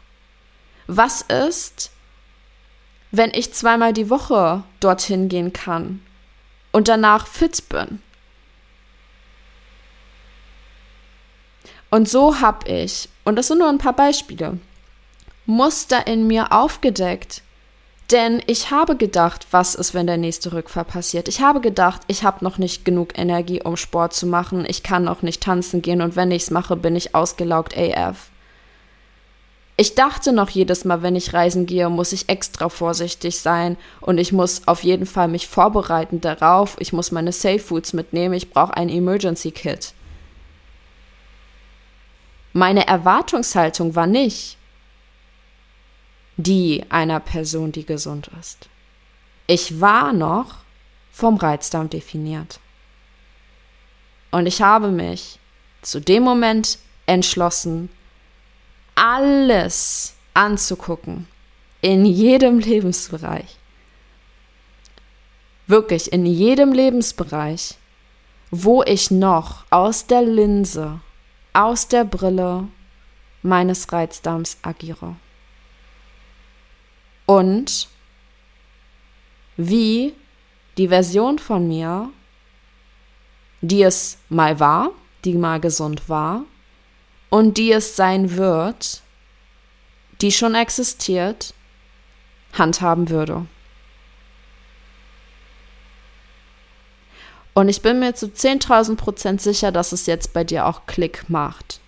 [0.89, 1.93] Was ist,
[3.13, 6.05] wenn ich zweimal die Woche dorthin gehen kann
[6.73, 8.03] und danach fit bin?
[11.91, 14.59] Und so habe ich, und das sind nur ein paar Beispiele,
[15.47, 17.43] Muster in mir aufgedeckt.
[18.11, 21.27] Denn ich habe gedacht, was ist, wenn der nächste Rückfall passiert?
[21.29, 24.67] Ich habe gedacht, ich habe noch nicht genug Energie, um Sport zu machen.
[24.69, 28.31] Ich kann noch nicht tanzen gehen und wenn ich es mache, bin ich ausgelaugt AF.
[29.77, 34.19] Ich dachte noch jedes Mal, wenn ich reisen gehe, muss ich extra vorsichtig sein und
[34.19, 36.77] ich muss auf jeden Fall mich vorbereiten darauf.
[36.79, 38.35] Ich muss meine Safe Foods mitnehmen.
[38.35, 39.95] Ich brauche ein Emergency Kit.
[42.57, 44.57] Meine Erwartungshaltung war nicht
[46.37, 48.69] die einer Person, die gesund ist.
[49.49, 50.59] Ich war noch
[51.11, 52.61] vom Reizdarm definiert.
[54.31, 55.41] Und ich habe mich
[55.83, 57.91] zu dem Moment entschlossen,
[58.95, 61.27] alles anzugucken,
[61.81, 63.57] in jedem Lebensbereich.
[65.67, 67.75] Wirklich in jedem Lebensbereich,
[68.53, 71.01] wo ich noch aus der Linse
[71.55, 72.69] aus der Brille
[73.43, 75.17] meines Reizdarms agiere.
[77.25, 77.89] Und
[79.57, 80.15] wie
[80.77, 82.11] die Version von mir,
[83.61, 84.91] die es mal war,
[85.25, 86.43] die mal gesund war
[87.31, 89.03] und die es sein wird,
[90.21, 91.55] die schon existiert,
[92.53, 93.47] handhaben würde.
[97.55, 101.31] Und ich bin mir zu 10.000 Prozent sicher, dass es jetzt bei dir auch Klick
[101.31, 101.81] macht.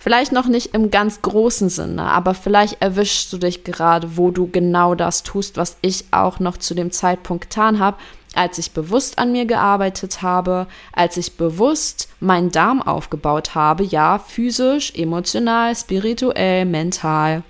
[0.00, 4.48] Vielleicht noch nicht im ganz großen Sinne, aber vielleicht erwischst du dich gerade, wo du
[4.48, 7.98] genau das tust, was ich auch noch zu dem Zeitpunkt getan habe,
[8.34, 14.20] als ich bewusst an mir gearbeitet habe, als ich bewusst meinen Darm aufgebaut habe, ja,
[14.20, 17.42] physisch, emotional, spirituell, mental.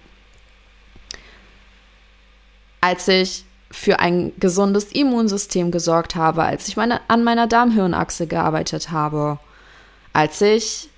[2.80, 8.90] Als ich für ein gesundes Immunsystem gesorgt habe, als ich meine, an meiner Darmhirnachse gearbeitet
[8.90, 9.38] habe,
[10.12, 10.88] als ich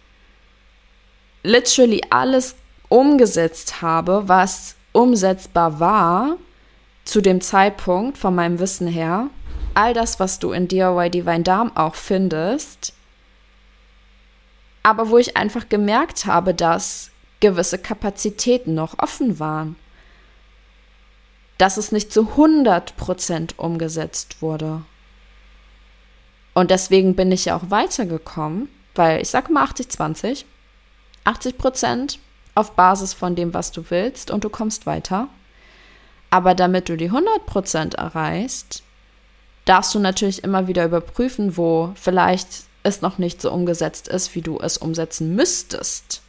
[1.43, 2.55] literally alles
[2.89, 6.37] umgesetzt habe, was umsetzbar war
[7.05, 9.29] zu dem Zeitpunkt von meinem Wissen her,
[9.75, 12.93] all das, was du in DIY Divine Darm auch findest,
[14.83, 19.77] aber wo ich einfach gemerkt habe, dass gewisse Kapazitäten noch offen waren
[21.61, 24.83] dass es nicht zu 100% umgesetzt wurde.
[26.55, 30.45] Und deswegen bin ich ja auch weitergekommen, weil ich sage mal 80-20.
[31.25, 32.19] 80 Prozent
[32.55, 35.29] auf Basis von dem, was du willst und du kommst weiter.
[36.31, 38.83] Aber damit du die 100 Prozent erreichst,
[39.67, 44.41] darfst du natürlich immer wieder überprüfen, wo vielleicht es noch nicht so umgesetzt ist, wie
[44.41, 46.23] du es umsetzen müsstest.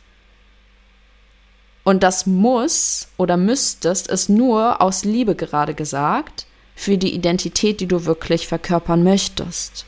[1.84, 7.88] Und das muss oder müsstest es nur aus Liebe gerade gesagt für die Identität, die
[7.88, 9.86] du wirklich verkörpern möchtest.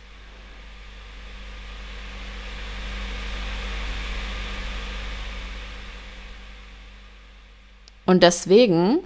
[8.05, 8.99] Und deswegen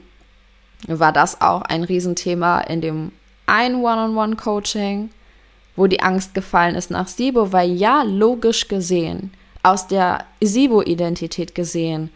[0.88, 3.12] war das auch ein Riesenthema in dem
[3.45, 5.10] ein One-on-One-Coaching,
[5.76, 9.32] wo die Angst gefallen ist nach Sibo, weil ja, logisch gesehen,
[9.63, 12.10] aus der Sibo-Identität gesehen,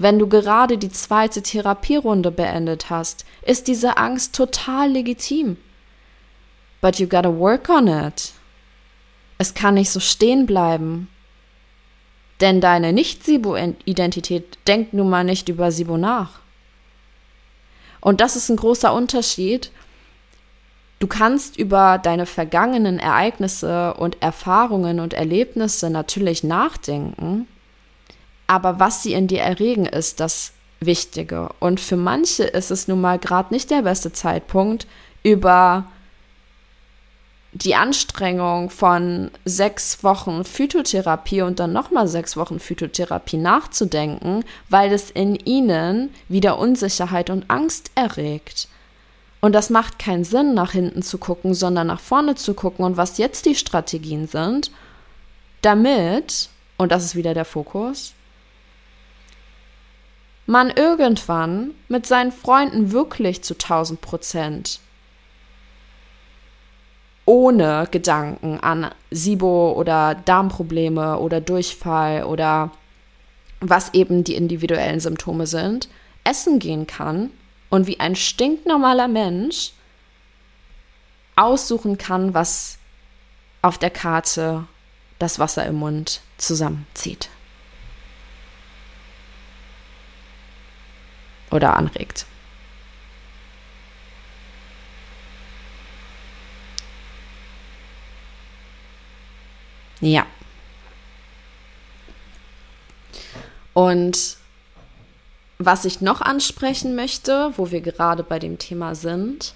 [0.00, 5.58] wenn du gerade die zweite Therapierunde beendet hast, ist diese Angst total legitim.
[6.80, 8.32] But you gotta work on it.
[9.36, 11.08] Es kann nicht so stehen bleiben.
[12.40, 16.40] Denn deine Nicht-Sibo-Identität denkt nun mal nicht über Sibo nach.
[18.00, 19.70] Und das ist ein großer Unterschied.
[20.98, 27.46] Du kannst über deine vergangenen Ereignisse und Erfahrungen und Erlebnisse natürlich nachdenken,
[28.50, 31.50] aber was sie in dir erregen, ist das Wichtige.
[31.60, 34.88] Und für manche ist es nun mal gerade nicht der beste Zeitpunkt,
[35.22, 35.84] über
[37.52, 45.12] die Anstrengung von sechs Wochen Phytotherapie und dann nochmal sechs Wochen Phytotherapie nachzudenken, weil es
[45.12, 48.66] in ihnen wieder Unsicherheit und Angst erregt.
[49.40, 52.96] Und das macht keinen Sinn, nach hinten zu gucken, sondern nach vorne zu gucken und
[52.96, 54.72] was jetzt die Strategien sind,
[55.62, 58.14] damit, und das ist wieder der Fokus,
[60.50, 64.80] man irgendwann mit seinen Freunden wirklich zu 1000 Prozent
[67.24, 72.72] ohne Gedanken an SIBO oder Darmprobleme oder Durchfall oder
[73.60, 75.88] was eben die individuellen Symptome sind,
[76.24, 77.30] essen gehen kann
[77.68, 79.70] und wie ein stinknormaler Mensch
[81.36, 82.78] aussuchen kann, was
[83.62, 84.64] auf der Karte
[85.20, 87.28] das Wasser im Mund zusammenzieht.
[91.50, 92.26] Oder anregt.
[100.00, 100.26] Ja.
[103.74, 104.36] Und
[105.58, 109.54] was ich noch ansprechen möchte, wo wir gerade bei dem Thema sind,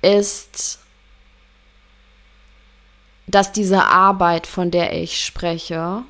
[0.00, 0.78] ist,
[3.26, 6.02] dass diese Arbeit, von der ich spreche,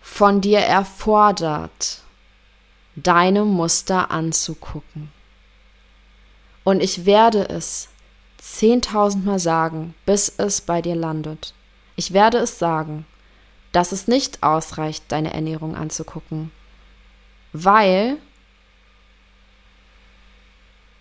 [0.00, 2.02] von dir erfordert,
[3.02, 5.10] deine Muster anzugucken.
[6.64, 7.88] Und ich werde es
[8.38, 11.54] zehntausendmal sagen, bis es bei dir landet.
[11.96, 13.06] Ich werde es sagen,
[13.72, 16.50] dass es nicht ausreicht, deine Ernährung anzugucken,
[17.52, 18.18] weil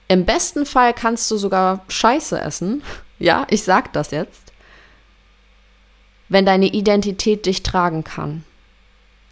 [0.07, 2.83] im besten Fall kannst du sogar Scheiße essen.
[3.19, 4.53] Ja, ich sag das jetzt.
[6.29, 8.43] Wenn deine Identität dich tragen kann.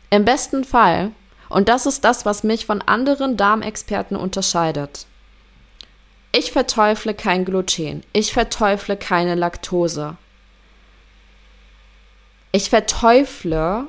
[0.09, 1.11] Im besten Fall,
[1.49, 5.05] und das ist das, was mich von anderen Darmexperten unterscheidet.
[6.31, 8.03] Ich verteufle kein Gluten.
[8.11, 10.17] Ich verteufle keine Laktose.
[12.51, 13.87] Ich verteufle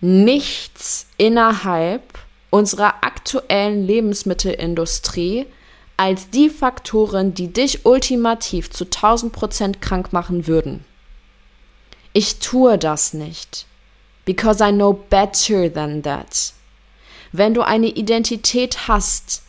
[0.00, 2.02] nichts innerhalb
[2.50, 5.46] unserer aktuellen Lebensmittelindustrie
[5.96, 10.84] als die Faktoren, die dich ultimativ zu 1000 Prozent krank machen würden.
[12.12, 13.66] Ich tue das nicht,
[14.24, 16.52] because I know better than that.
[17.36, 19.42] Wenn du eine Identität hast,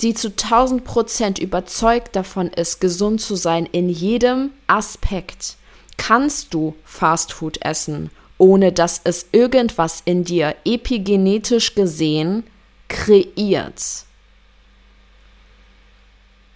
[0.00, 5.56] die zu 1000 Prozent überzeugt davon ist, gesund zu sein in jedem Aspekt,
[5.96, 12.44] kannst du Fastfood essen, ohne dass es irgendwas in dir epigenetisch gesehen
[12.86, 14.04] kreiert.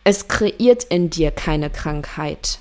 [0.05, 2.61] Es kreiert in dir keine Krankheit.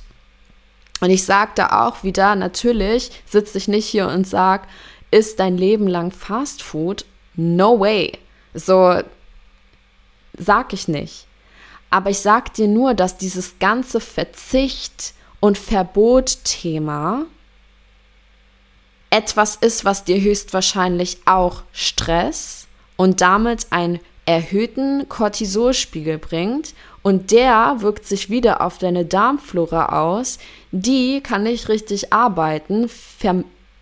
[0.99, 4.65] Und ich sage da auch wieder, natürlich sitze ich nicht hier und sage,
[5.11, 7.05] ist dein Leben lang Fastfood?
[7.36, 8.17] No way.
[8.54, 9.02] So,
[10.38, 11.28] sag ich nicht.
[11.89, 17.26] Aber ich sag dir nur, dass dieses ganze Verzicht und Verbot-Thema
[19.10, 22.67] etwas ist, was dir höchstwahrscheinlich auch Stress
[22.98, 30.40] und damit einen erhöhten Cortisolspiegel bringt und der wirkt sich wieder auf deine Darmflora aus.
[30.71, 32.90] Die kann nicht richtig arbeiten,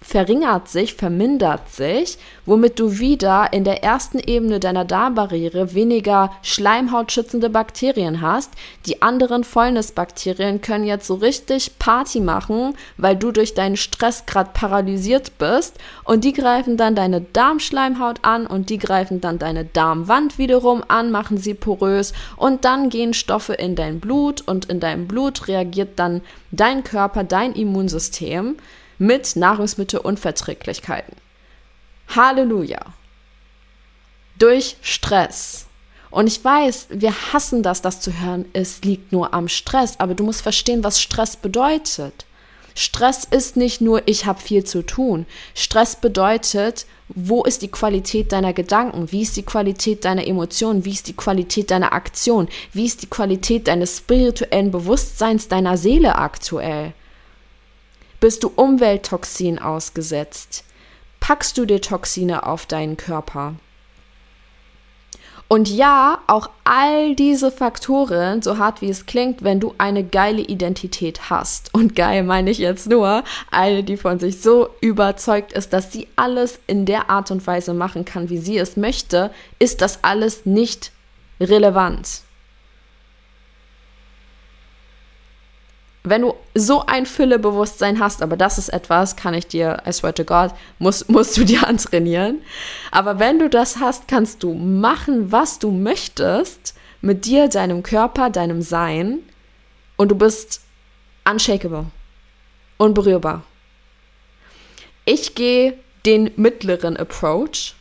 [0.03, 7.49] verringert sich, vermindert sich, womit du wieder in der ersten Ebene deiner Darmbarriere weniger schleimhautschützende
[7.49, 8.51] Bakterien hast.
[8.85, 14.51] Die anderen Fäulnisbakterien können jetzt so richtig Party machen, weil du durch deinen Stress gerade
[14.53, 15.77] paralysiert bist.
[16.03, 21.11] Und die greifen dann deine Darmschleimhaut an und die greifen dann deine Darmwand wiederum an,
[21.11, 22.11] machen sie porös.
[22.35, 27.23] Und dann gehen Stoffe in dein Blut und in deinem Blut reagiert dann dein Körper,
[27.23, 28.57] dein Immunsystem
[28.97, 31.15] mit Nahrungsmittelunverträglichkeiten.
[32.15, 32.79] Halleluja.
[34.39, 35.67] durch Stress.
[36.09, 40.13] Und ich weiß, wir hassen das, das zu hören, es liegt nur am Stress, aber
[40.15, 42.25] du musst verstehen, was Stress bedeutet.
[42.75, 45.25] Stress ist nicht nur, ich habe viel zu tun.
[45.55, 49.11] Stress bedeutet, wo ist die Qualität deiner Gedanken?
[49.11, 50.83] Wie ist die Qualität deiner Emotionen?
[50.85, 52.47] Wie ist die Qualität deiner Aktion?
[52.73, 56.93] Wie ist die Qualität deines spirituellen Bewusstseins, deiner Seele aktuell?
[58.23, 60.63] Bist du Umwelttoxin ausgesetzt?
[61.19, 63.55] Packst du dir Toxine auf deinen Körper?
[65.49, 70.41] Und ja, auch all diese Faktoren, so hart wie es klingt, wenn du eine geile
[70.41, 71.73] Identität hast.
[71.73, 76.07] Und geil meine ich jetzt nur eine, die von sich so überzeugt ist, dass sie
[76.15, 80.45] alles in der Art und Weise machen kann, wie sie es möchte, ist das alles
[80.45, 80.93] nicht
[81.41, 82.21] relevant.
[86.03, 90.13] Wenn du so ein Füllebewusstsein hast, aber das ist etwas, kann ich dir, I swear
[90.13, 92.41] to God, musst, musst du dir antrainieren.
[92.91, 98.29] Aber wenn du das hast, kannst du machen, was du möchtest mit dir, deinem Körper,
[98.29, 99.19] deinem Sein
[99.95, 100.61] und du bist
[101.29, 101.85] unshakable,
[102.77, 103.43] unberührbar.
[105.05, 107.75] Ich gehe den mittleren Approach.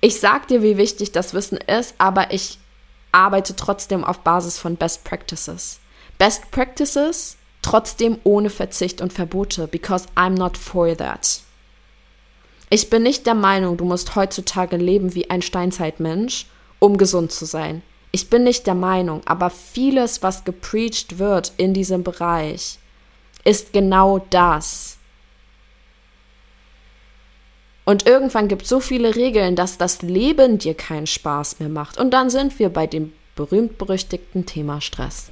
[0.00, 2.58] Ich sag dir, wie wichtig das Wissen ist, aber ich
[3.12, 5.80] arbeite trotzdem auf Basis von Best Practices.
[6.18, 7.35] Best Practices
[7.66, 11.40] trotzdem ohne Verzicht und Verbote, because I'm not for that.
[12.70, 16.46] Ich bin nicht der Meinung, du musst heutzutage leben wie ein Steinzeitmensch,
[16.78, 17.82] um gesund zu sein.
[18.12, 22.78] Ich bin nicht der Meinung, aber vieles, was gepreacht wird in diesem Bereich,
[23.44, 24.98] ist genau das.
[27.84, 31.98] Und irgendwann gibt es so viele Regeln, dass das Leben dir keinen Spaß mehr macht.
[31.98, 35.30] Und dann sind wir bei dem berühmt-berüchtigten Thema Stress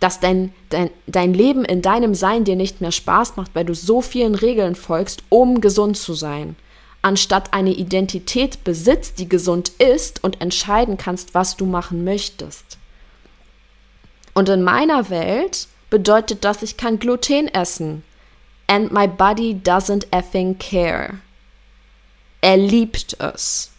[0.00, 3.74] dass dein, dein, dein Leben in deinem Sein dir nicht mehr Spaß macht, weil du
[3.74, 6.56] so vielen Regeln folgst, um gesund zu sein,
[7.02, 12.78] anstatt eine Identität besitzt, die gesund ist und entscheiden kannst, was du machen möchtest.
[14.34, 18.04] Und in meiner Welt bedeutet das, ich kann Gluten essen.
[18.68, 21.14] And my body doesn't effing care.
[22.40, 23.72] Er liebt es.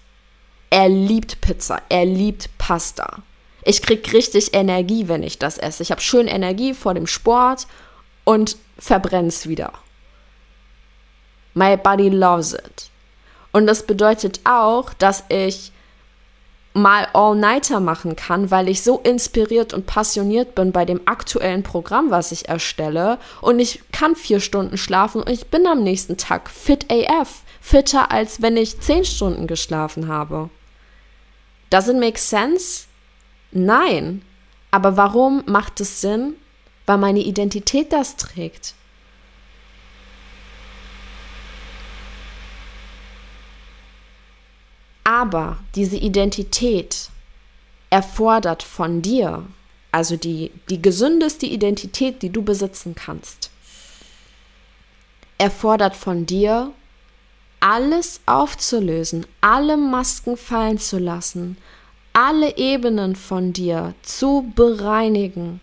[0.69, 1.81] Er liebt Pizza.
[1.89, 3.23] Er liebt Pasta.
[3.63, 5.83] Ich krieg richtig Energie, wenn ich das esse.
[5.83, 7.67] Ich habe schön Energie vor dem Sport
[8.23, 9.73] und verbrenn's wieder.
[11.53, 12.89] My body loves it.
[13.51, 15.71] Und das bedeutet auch, dass ich
[16.73, 22.11] mal All-Nighter machen kann, weil ich so inspiriert und passioniert bin bei dem aktuellen Programm,
[22.11, 23.17] was ich erstelle.
[23.41, 27.41] Und ich kann vier Stunden schlafen und ich bin am nächsten Tag fit AF.
[27.61, 30.49] Fitter, als wenn ich zehn Stunden geschlafen habe.
[31.69, 32.85] Does it make sense?
[33.51, 34.21] Nein.
[34.71, 36.35] Aber warum macht es Sinn?
[36.85, 38.75] Weil meine Identität das trägt.
[45.03, 47.09] Aber diese Identität
[47.89, 49.43] erfordert von dir,
[49.91, 53.49] also die, die gesündeste Identität, die du besitzen kannst,
[55.39, 56.71] erfordert von dir,
[57.59, 61.57] alles aufzulösen, alle Masken fallen zu lassen,
[62.19, 65.61] alle Ebenen von dir zu bereinigen,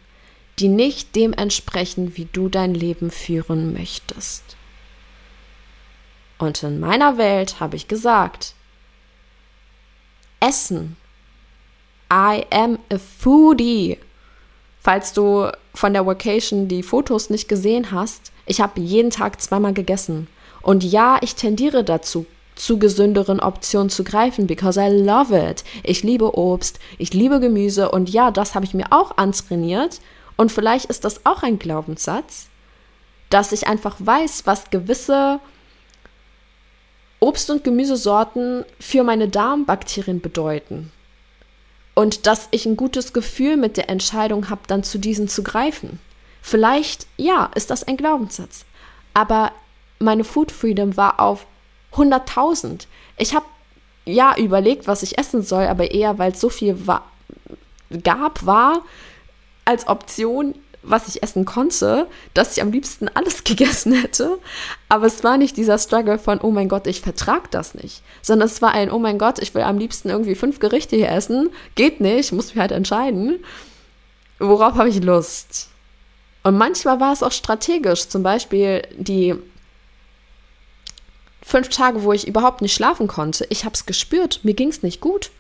[0.58, 4.56] die nicht dem entsprechen, wie du dein Leben führen möchtest.
[6.38, 8.54] Und in meiner Welt habe ich gesagt,
[10.40, 10.96] Essen.
[12.10, 13.98] I am a foodie.
[14.80, 19.74] Falls du von der Vacation die Fotos nicht gesehen hast, ich habe jeden Tag zweimal
[19.74, 20.26] gegessen.
[20.62, 22.24] Und ja, ich tendiere dazu,
[22.56, 25.62] zu gesünderen Optionen zu greifen, because I love it.
[25.84, 30.00] Ich liebe Obst, ich liebe Gemüse und ja, das habe ich mir auch antrainiert.
[30.36, 32.48] Und vielleicht ist das auch ein Glaubenssatz,
[33.30, 35.38] dass ich einfach weiß, was gewisse
[37.20, 40.92] Obst- und Gemüsesorten für meine Darmbakterien bedeuten.
[41.94, 45.98] Und dass ich ein gutes Gefühl mit der Entscheidung habe, dann zu diesen zu greifen.
[46.42, 48.66] Vielleicht, ja, ist das ein Glaubenssatz.
[49.14, 49.52] Aber
[49.98, 51.46] meine Food Freedom war auf
[51.94, 52.86] 100.000.
[53.16, 53.46] Ich habe
[54.04, 57.10] ja überlegt, was ich essen soll, aber eher, weil es so viel war,
[58.02, 58.82] gab, war
[59.64, 64.38] als Option, was ich essen konnte, dass ich am liebsten alles gegessen hätte.
[64.88, 68.46] Aber es war nicht dieser Struggle von, oh mein Gott, ich vertrag das nicht, sondern
[68.46, 71.50] es war ein, oh mein Gott, ich will am liebsten irgendwie fünf Gerichte hier essen.
[71.74, 73.44] Geht nicht, muss mich halt entscheiden.
[74.38, 75.68] Worauf habe ich Lust?
[76.42, 79.34] Und manchmal war es auch strategisch, zum Beispiel die
[81.46, 84.82] fünf Tage, wo ich überhaupt nicht schlafen konnte, ich habe es gespürt, mir ging es
[84.82, 85.30] nicht gut.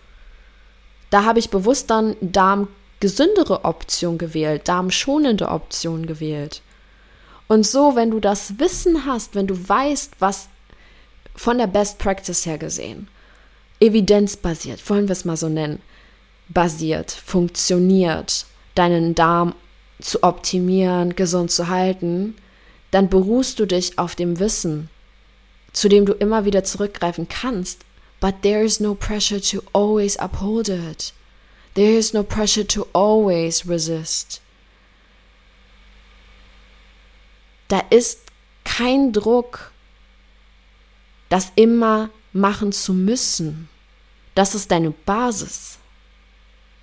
[1.10, 6.62] Da habe ich bewusst dann darmgesündere Option gewählt, darmschonende Option gewählt.
[7.48, 10.48] Und so, wenn du das Wissen hast, wenn du weißt, was,
[11.34, 13.08] von der Best Practice her gesehen,
[13.80, 15.82] evidenzbasiert, wollen wir es mal so nennen,
[16.48, 18.46] basiert, funktioniert,
[18.76, 19.56] deinen Darm
[20.00, 22.36] zu optimieren, gesund zu halten,
[22.92, 24.88] dann beruhst du dich auf dem Wissen,
[25.76, 27.84] zu dem du immer wieder zurückgreifen kannst.
[28.18, 31.12] But there is no pressure to always uphold it.
[31.74, 34.40] There is no pressure to always resist.
[37.68, 38.20] Da ist
[38.64, 39.70] kein Druck,
[41.28, 43.68] das immer machen zu müssen.
[44.34, 45.78] Das ist deine Basis.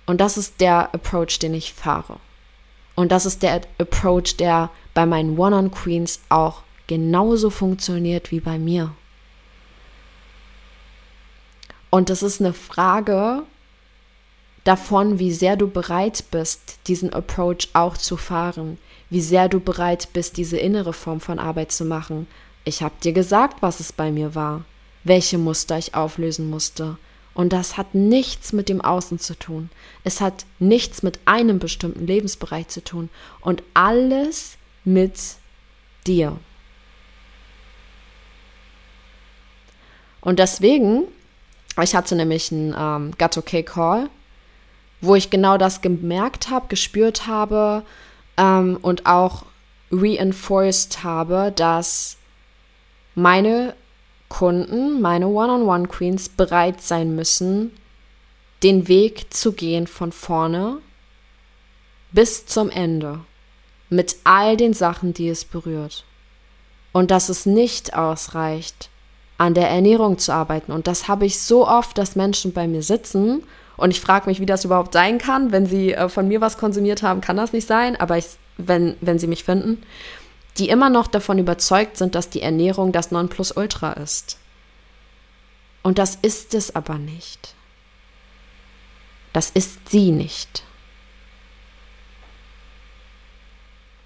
[0.06, 2.20] Und das ist der Approach, den ich fahre.
[2.94, 8.94] Und das ist der Approach, der bei meinen One-on-Queens auch genauso funktioniert wie bei mir.
[11.90, 13.44] Und das ist eine Frage
[14.64, 18.78] davon, wie sehr du bereit bist, diesen Approach auch zu fahren,
[19.10, 22.26] wie sehr du bereit bist, diese innere Form von Arbeit zu machen.
[22.64, 24.64] Ich habe dir gesagt, was es bei mir war,
[25.04, 26.96] welche Muster ich auflösen musste.
[27.34, 29.68] Und das hat nichts mit dem Außen zu tun.
[30.02, 33.10] Es hat nichts mit einem bestimmten Lebensbereich zu tun.
[33.40, 35.14] Und alles mit
[36.06, 36.38] dir.
[40.24, 41.04] Und deswegen,
[41.80, 44.08] ich hatte nämlich einen ähm, Got Okay Call,
[45.02, 47.84] wo ich genau das gemerkt habe, gespürt habe
[48.38, 49.44] ähm, und auch
[49.92, 52.16] reinforced habe, dass
[53.14, 53.74] meine
[54.30, 57.70] Kunden, meine One-on-One-Queens bereit sein müssen,
[58.62, 60.78] den Weg zu gehen von vorne
[62.12, 63.20] bis zum Ende
[63.90, 66.04] mit all den Sachen, die es berührt.
[66.92, 68.88] Und dass es nicht ausreicht,
[69.38, 70.72] an der Ernährung zu arbeiten.
[70.72, 73.42] Und das habe ich so oft, dass Menschen bei mir sitzen
[73.76, 75.52] und ich frage mich, wie das überhaupt sein kann.
[75.52, 78.26] Wenn sie äh, von mir was konsumiert haben, kann das nicht sein, aber ich,
[78.56, 79.82] wenn, wenn sie mich finden,
[80.58, 84.38] die immer noch davon überzeugt sind, dass die Ernährung das Nonplusultra ist.
[85.82, 87.54] Und das ist es aber nicht.
[89.32, 90.62] Das ist sie nicht.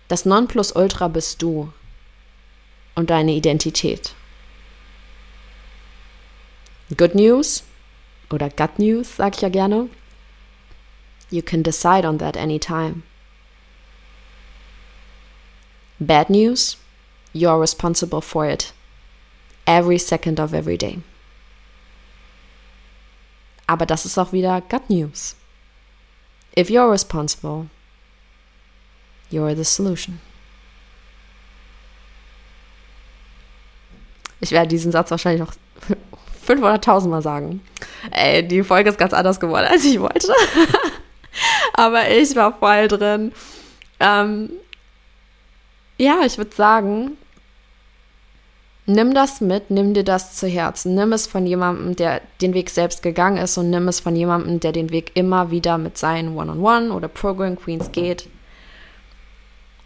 [0.08, 1.70] Das Nonplusultra bist du
[2.94, 4.14] und deine Identität.
[6.96, 7.64] Good News
[8.30, 9.88] oder Gut News, sag ich ja gerne.
[11.30, 13.02] You can decide on that anytime.
[16.00, 16.78] Bad news,
[17.34, 18.72] you're responsible for it
[19.66, 21.00] every second of every day.
[23.66, 25.36] Aber das ist auch wieder Gut News.
[26.56, 27.66] If you're responsible,
[29.30, 30.20] You're the solution.
[34.40, 35.52] Ich werde diesen Satz wahrscheinlich noch
[36.48, 37.60] 500.000 Mal sagen.
[38.10, 40.32] Ey, die Folge ist ganz anders geworden, als ich wollte.
[41.74, 43.32] Aber ich war voll drin.
[44.00, 44.50] Ähm,
[45.98, 47.16] ja, ich würde sagen,
[48.86, 50.94] nimm das mit, nimm dir das zu Herzen.
[50.94, 54.60] Nimm es von jemandem, der den Weg selbst gegangen ist und nimm es von jemandem,
[54.60, 58.28] der den Weg immer wieder mit seinen One-on-One -on -One oder Program Queens geht.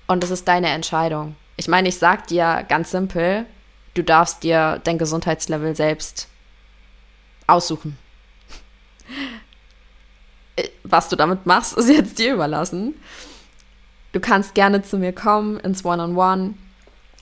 [0.07, 1.37] Und es ist deine Entscheidung.
[1.57, 3.47] Ich meine, ich sag dir ganz simpel,
[3.95, 6.29] du darfst dir dein Gesundheitslevel selbst
[7.47, 7.99] aussuchen.
[10.85, 12.95] Was du damit machst, ist jetzt dir überlassen.
[14.13, 16.43] Du kannst gerne zu mir kommen ins One-on-One.
[16.43, 16.55] -on -One.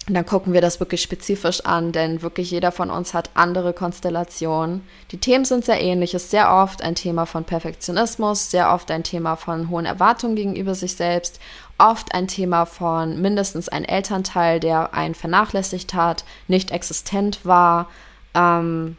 [0.09, 3.73] Und dann gucken wir das wirklich spezifisch an, denn wirklich jeder von uns hat andere
[3.73, 4.83] Konstellationen.
[5.13, 6.15] Die Themen sind sehr ähnlich.
[6.15, 10.35] Es ist sehr oft ein Thema von Perfektionismus, sehr oft ein Thema von hohen Erwartungen
[10.35, 11.39] gegenüber sich selbst,
[11.79, 17.89] oft ein Thema von mindestens ein Elternteil, der einen vernachlässigt hat, nicht existent war.
[18.35, 18.97] Ähm,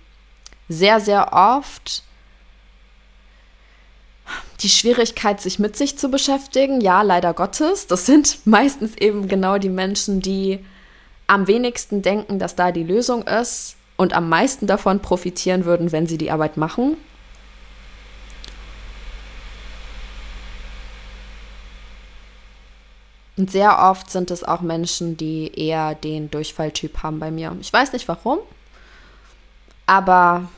[0.72, 2.03] sehr, sehr oft
[4.61, 6.82] die Schwierigkeit, sich mit sich zu beschäftigen.
[6.82, 7.88] Ja, leider Gottes.
[7.88, 10.63] Das sind meistens eben genau die Menschen, die
[11.28, 16.07] am wenigsten denken, dass da die Lösung ist und am meisten davon profitieren würden, wenn
[16.07, 16.97] sie die Arbeit machen.
[23.38, 27.55] Und sehr oft sind es auch Menschen, die eher den Durchfalltyp haben bei mir.
[27.61, 28.39] Ich weiß nicht warum,
[29.86, 30.49] aber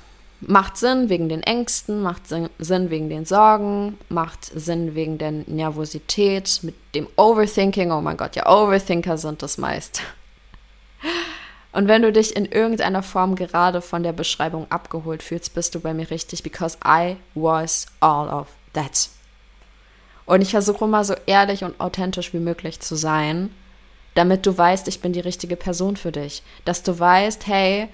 [0.47, 6.59] macht Sinn wegen den Ängsten, macht Sinn wegen den Sorgen, macht Sinn wegen der Nervosität,
[6.63, 7.91] mit dem Overthinking.
[7.91, 10.01] Oh mein Gott, ja, Overthinker sind das meist.
[11.71, 15.79] Und wenn du dich in irgendeiner Form gerade von der Beschreibung abgeholt fühlst, bist du
[15.79, 19.09] bei mir richtig, because I was all of that.
[20.25, 23.49] Und ich versuche immer so ehrlich und authentisch wie möglich zu sein,
[24.15, 26.43] damit du weißt, ich bin die richtige Person für dich.
[26.65, 27.89] Dass du weißt, hey,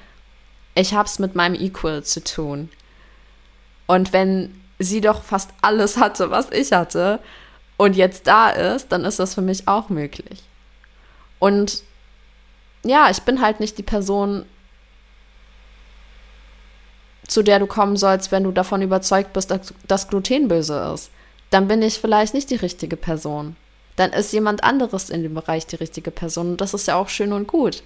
[0.76, 2.70] ich hab's mit meinem Equal zu tun.
[3.88, 7.20] Und wenn sie doch fast alles hatte, was ich hatte,
[7.78, 10.44] und jetzt da ist, dann ist das für mich auch möglich.
[11.40, 11.84] Und
[12.84, 14.46] ja, ich bin halt nicht die Person,
[17.26, 21.10] zu der du kommen sollst, wenn du davon überzeugt bist, dass, dass Gluten böse ist.
[21.52, 23.56] Dann bin ich vielleicht nicht die richtige Person.
[23.96, 26.52] Dann ist jemand anderes in dem Bereich die richtige Person.
[26.52, 27.84] Und das ist ja auch schön und gut.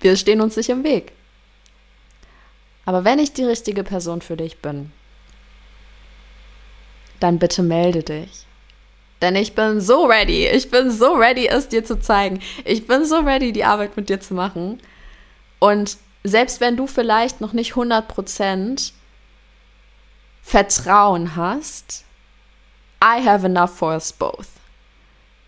[0.00, 1.12] Wir stehen uns nicht im Weg.
[2.84, 4.92] Aber wenn ich die richtige Person für dich bin,
[7.20, 8.46] dann bitte melde dich.
[9.20, 10.48] Denn ich bin so ready.
[10.48, 12.40] Ich bin so ready, es dir zu zeigen.
[12.64, 14.80] Ich bin so ready, die Arbeit mit dir zu machen.
[15.60, 18.92] Und selbst wenn du vielleicht noch nicht 100%
[20.42, 22.04] Vertrauen hast,
[23.02, 24.48] I have enough for us both.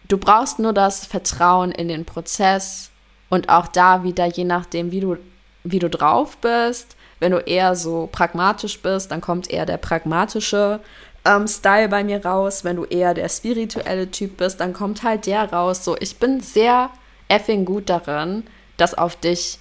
[0.06, 2.90] Du brauchst nur das Vertrauen in den Prozess
[3.28, 5.16] und auch da wieder, je nachdem, wie du,
[5.64, 6.96] wie du drauf bist.
[7.24, 10.80] Wenn du eher so pragmatisch bist, dann kommt eher der pragmatische
[11.24, 12.64] ähm, Style bei mir raus.
[12.64, 15.86] Wenn du eher der spirituelle Typ bist, dann kommt halt der raus.
[15.86, 16.90] So, ich bin sehr
[17.28, 18.44] effing gut darin,
[18.76, 19.58] das auf dich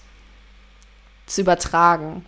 [1.26, 2.26] zu übertragen.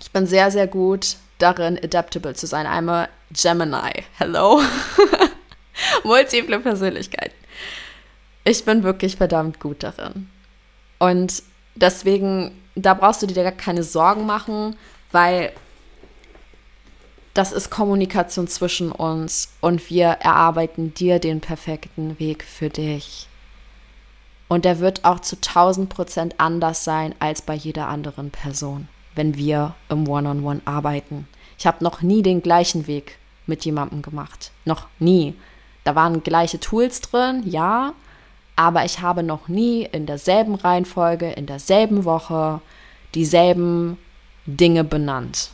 [0.00, 2.66] Ich bin sehr, sehr gut darin, adaptable zu sein.
[2.66, 4.06] I'm a Gemini.
[4.18, 4.60] Hello.
[6.02, 7.36] Multiple Persönlichkeiten.
[8.42, 10.28] Ich bin wirklich verdammt gut darin.
[10.98, 11.44] Und
[11.76, 14.76] deswegen, da brauchst du dir gar keine Sorgen machen,
[15.12, 15.52] weil
[17.34, 23.28] das ist Kommunikation zwischen uns und wir erarbeiten dir den perfekten Weg für dich.
[24.48, 29.36] Und der wird auch zu 1000 Prozent anders sein als bei jeder anderen Person, wenn
[29.36, 31.28] wir im One-on-One -on -One arbeiten.
[31.58, 34.52] Ich habe noch nie den gleichen Weg mit jemandem gemacht.
[34.64, 35.34] Noch nie.
[35.84, 37.94] Da waren gleiche Tools drin, ja,
[38.58, 42.60] aber ich habe noch nie in derselben Reihenfolge, in derselben Woche
[43.14, 43.98] dieselben
[44.46, 45.50] Dinge benannt.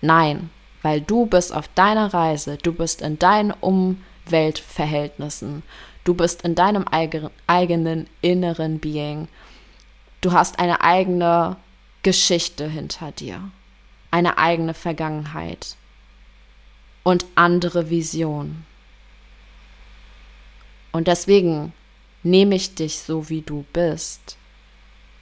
[0.00, 0.50] Nein,
[0.82, 5.64] weil du bist auf deiner Reise, du bist in deinen Umweltverhältnissen,
[6.04, 6.84] du bist in deinem
[7.48, 9.26] eigenen inneren Being.
[10.20, 11.56] Du hast eine eigene
[12.04, 13.50] Geschichte hinter dir,
[14.12, 15.74] eine eigene Vergangenheit
[17.02, 18.64] und andere Visionen.
[20.92, 21.72] Und deswegen
[22.22, 24.36] nehme ich dich so, wie du bist,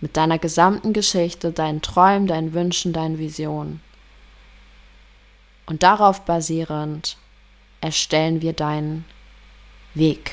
[0.01, 3.81] mit deiner gesamten Geschichte, deinen Träumen, deinen Wünschen, deinen Visionen.
[5.67, 7.17] Und darauf basierend
[7.81, 9.05] erstellen wir deinen
[9.95, 10.33] Weg.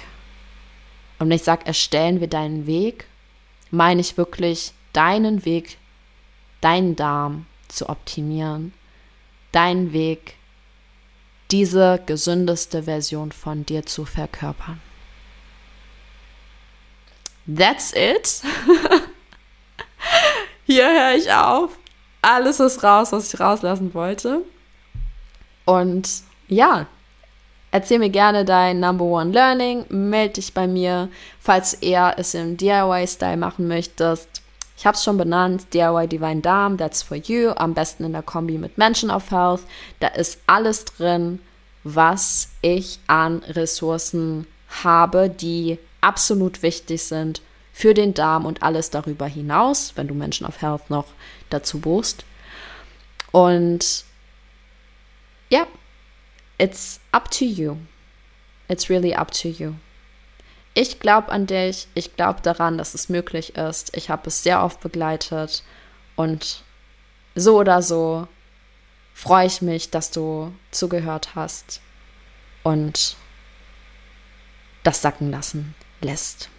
[1.20, 3.07] Und wenn ich sage, erstellen wir deinen Weg,
[3.72, 5.78] meine ich wirklich deinen Weg,
[6.61, 8.74] deinen Darm zu optimieren,
[9.51, 10.36] deinen Weg,
[11.51, 14.82] diese gesündeste Version von dir zu verkörpern.
[17.48, 18.41] That's it.
[20.66, 21.78] Hier höre ich auf.
[22.22, 24.41] Alles ist raus, was ich rauslassen wollte.
[25.66, 26.10] Und
[26.48, 26.88] ja,
[27.72, 32.58] erzähl mir gerne dein Number One Learning, melde dich bei mir, falls du es im
[32.58, 34.41] DIY-Style machen möchtest.
[34.78, 38.24] Ich habe es schon benannt, DIY Divine Darm, that's for you, am besten in der
[38.24, 39.62] Kombi mit Menschen of Health.
[40.00, 41.39] Da ist alles drin,
[41.84, 44.48] was ich an Ressourcen
[44.84, 47.41] habe, die absolut wichtig sind
[47.74, 51.08] für den Darm und alles darüber hinaus, wenn du Menschen of Health noch
[51.49, 52.24] dazu buchst.
[53.32, 54.06] Und
[55.49, 55.68] ja,
[56.60, 57.78] it's up to you.
[58.68, 59.74] It's really up to you.
[60.76, 63.95] Ich glaube an dich, ich glaube daran, dass es möglich ist.
[63.97, 65.64] Ich habe es sehr oft begleitet
[66.16, 66.64] und
[67.34, 68.28] so oder so
[69.14, 71.82] freue ich mich, dass du zugehört hast
[72.64, 73.16] und
[74.84, 75.76] das sacken lassen
[76.06, 76.49] lässt.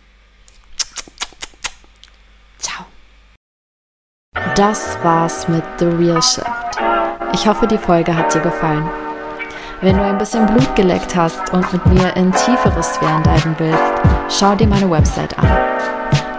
[2.58, 2.84] Ciao.
[4.54, 6.46] Das war's mit The Real Shift.
[7.32, 8.88] Ich hoffe, die Folge hat dir gefallen.
[9.82, 13.82] Wenn du ein bisschen Blut geleckt hast und mit mir in tiefere Sphären diven willst,
[14.30, 15.48] schau dir meine Website an.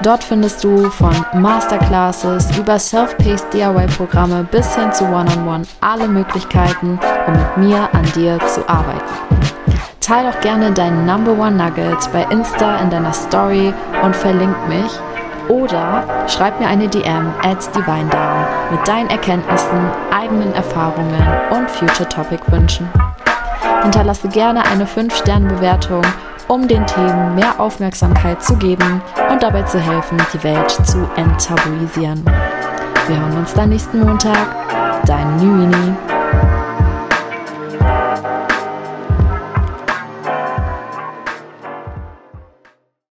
[0.02, 6.08] Dort findest du von Masterclasses über Self-Paced DIY-Programme bis hin zu One-on-One -on -One alle
[6.08, 9.47] Möglichkeiten, um mit mir an dir zu arbeiten.
[10.08, 14.90] Teil doch gerne deinen Number One Nugget bei Insta in deiner Story und verlink mich
[15.50, 22.42] oder schreib mir eine DM at DivineDown mit deinen Erkenntnissen, eigenen Erfahrungen und Future Topic
[22.48, 22.88] Wünschen.
[23.82, 26.04] Hinterlasse gerne eine 5-Sterne-Bewertung,
[26.48, 32.24] um den Themen mehr Aufmerksamkeit zu geben und dabei zu helfen, die Welt zu enttabuisieren.
[33.08, 34.56] Wir hören uns dann nächsten Montag.
[35.06, 36.17] Dein Nüini.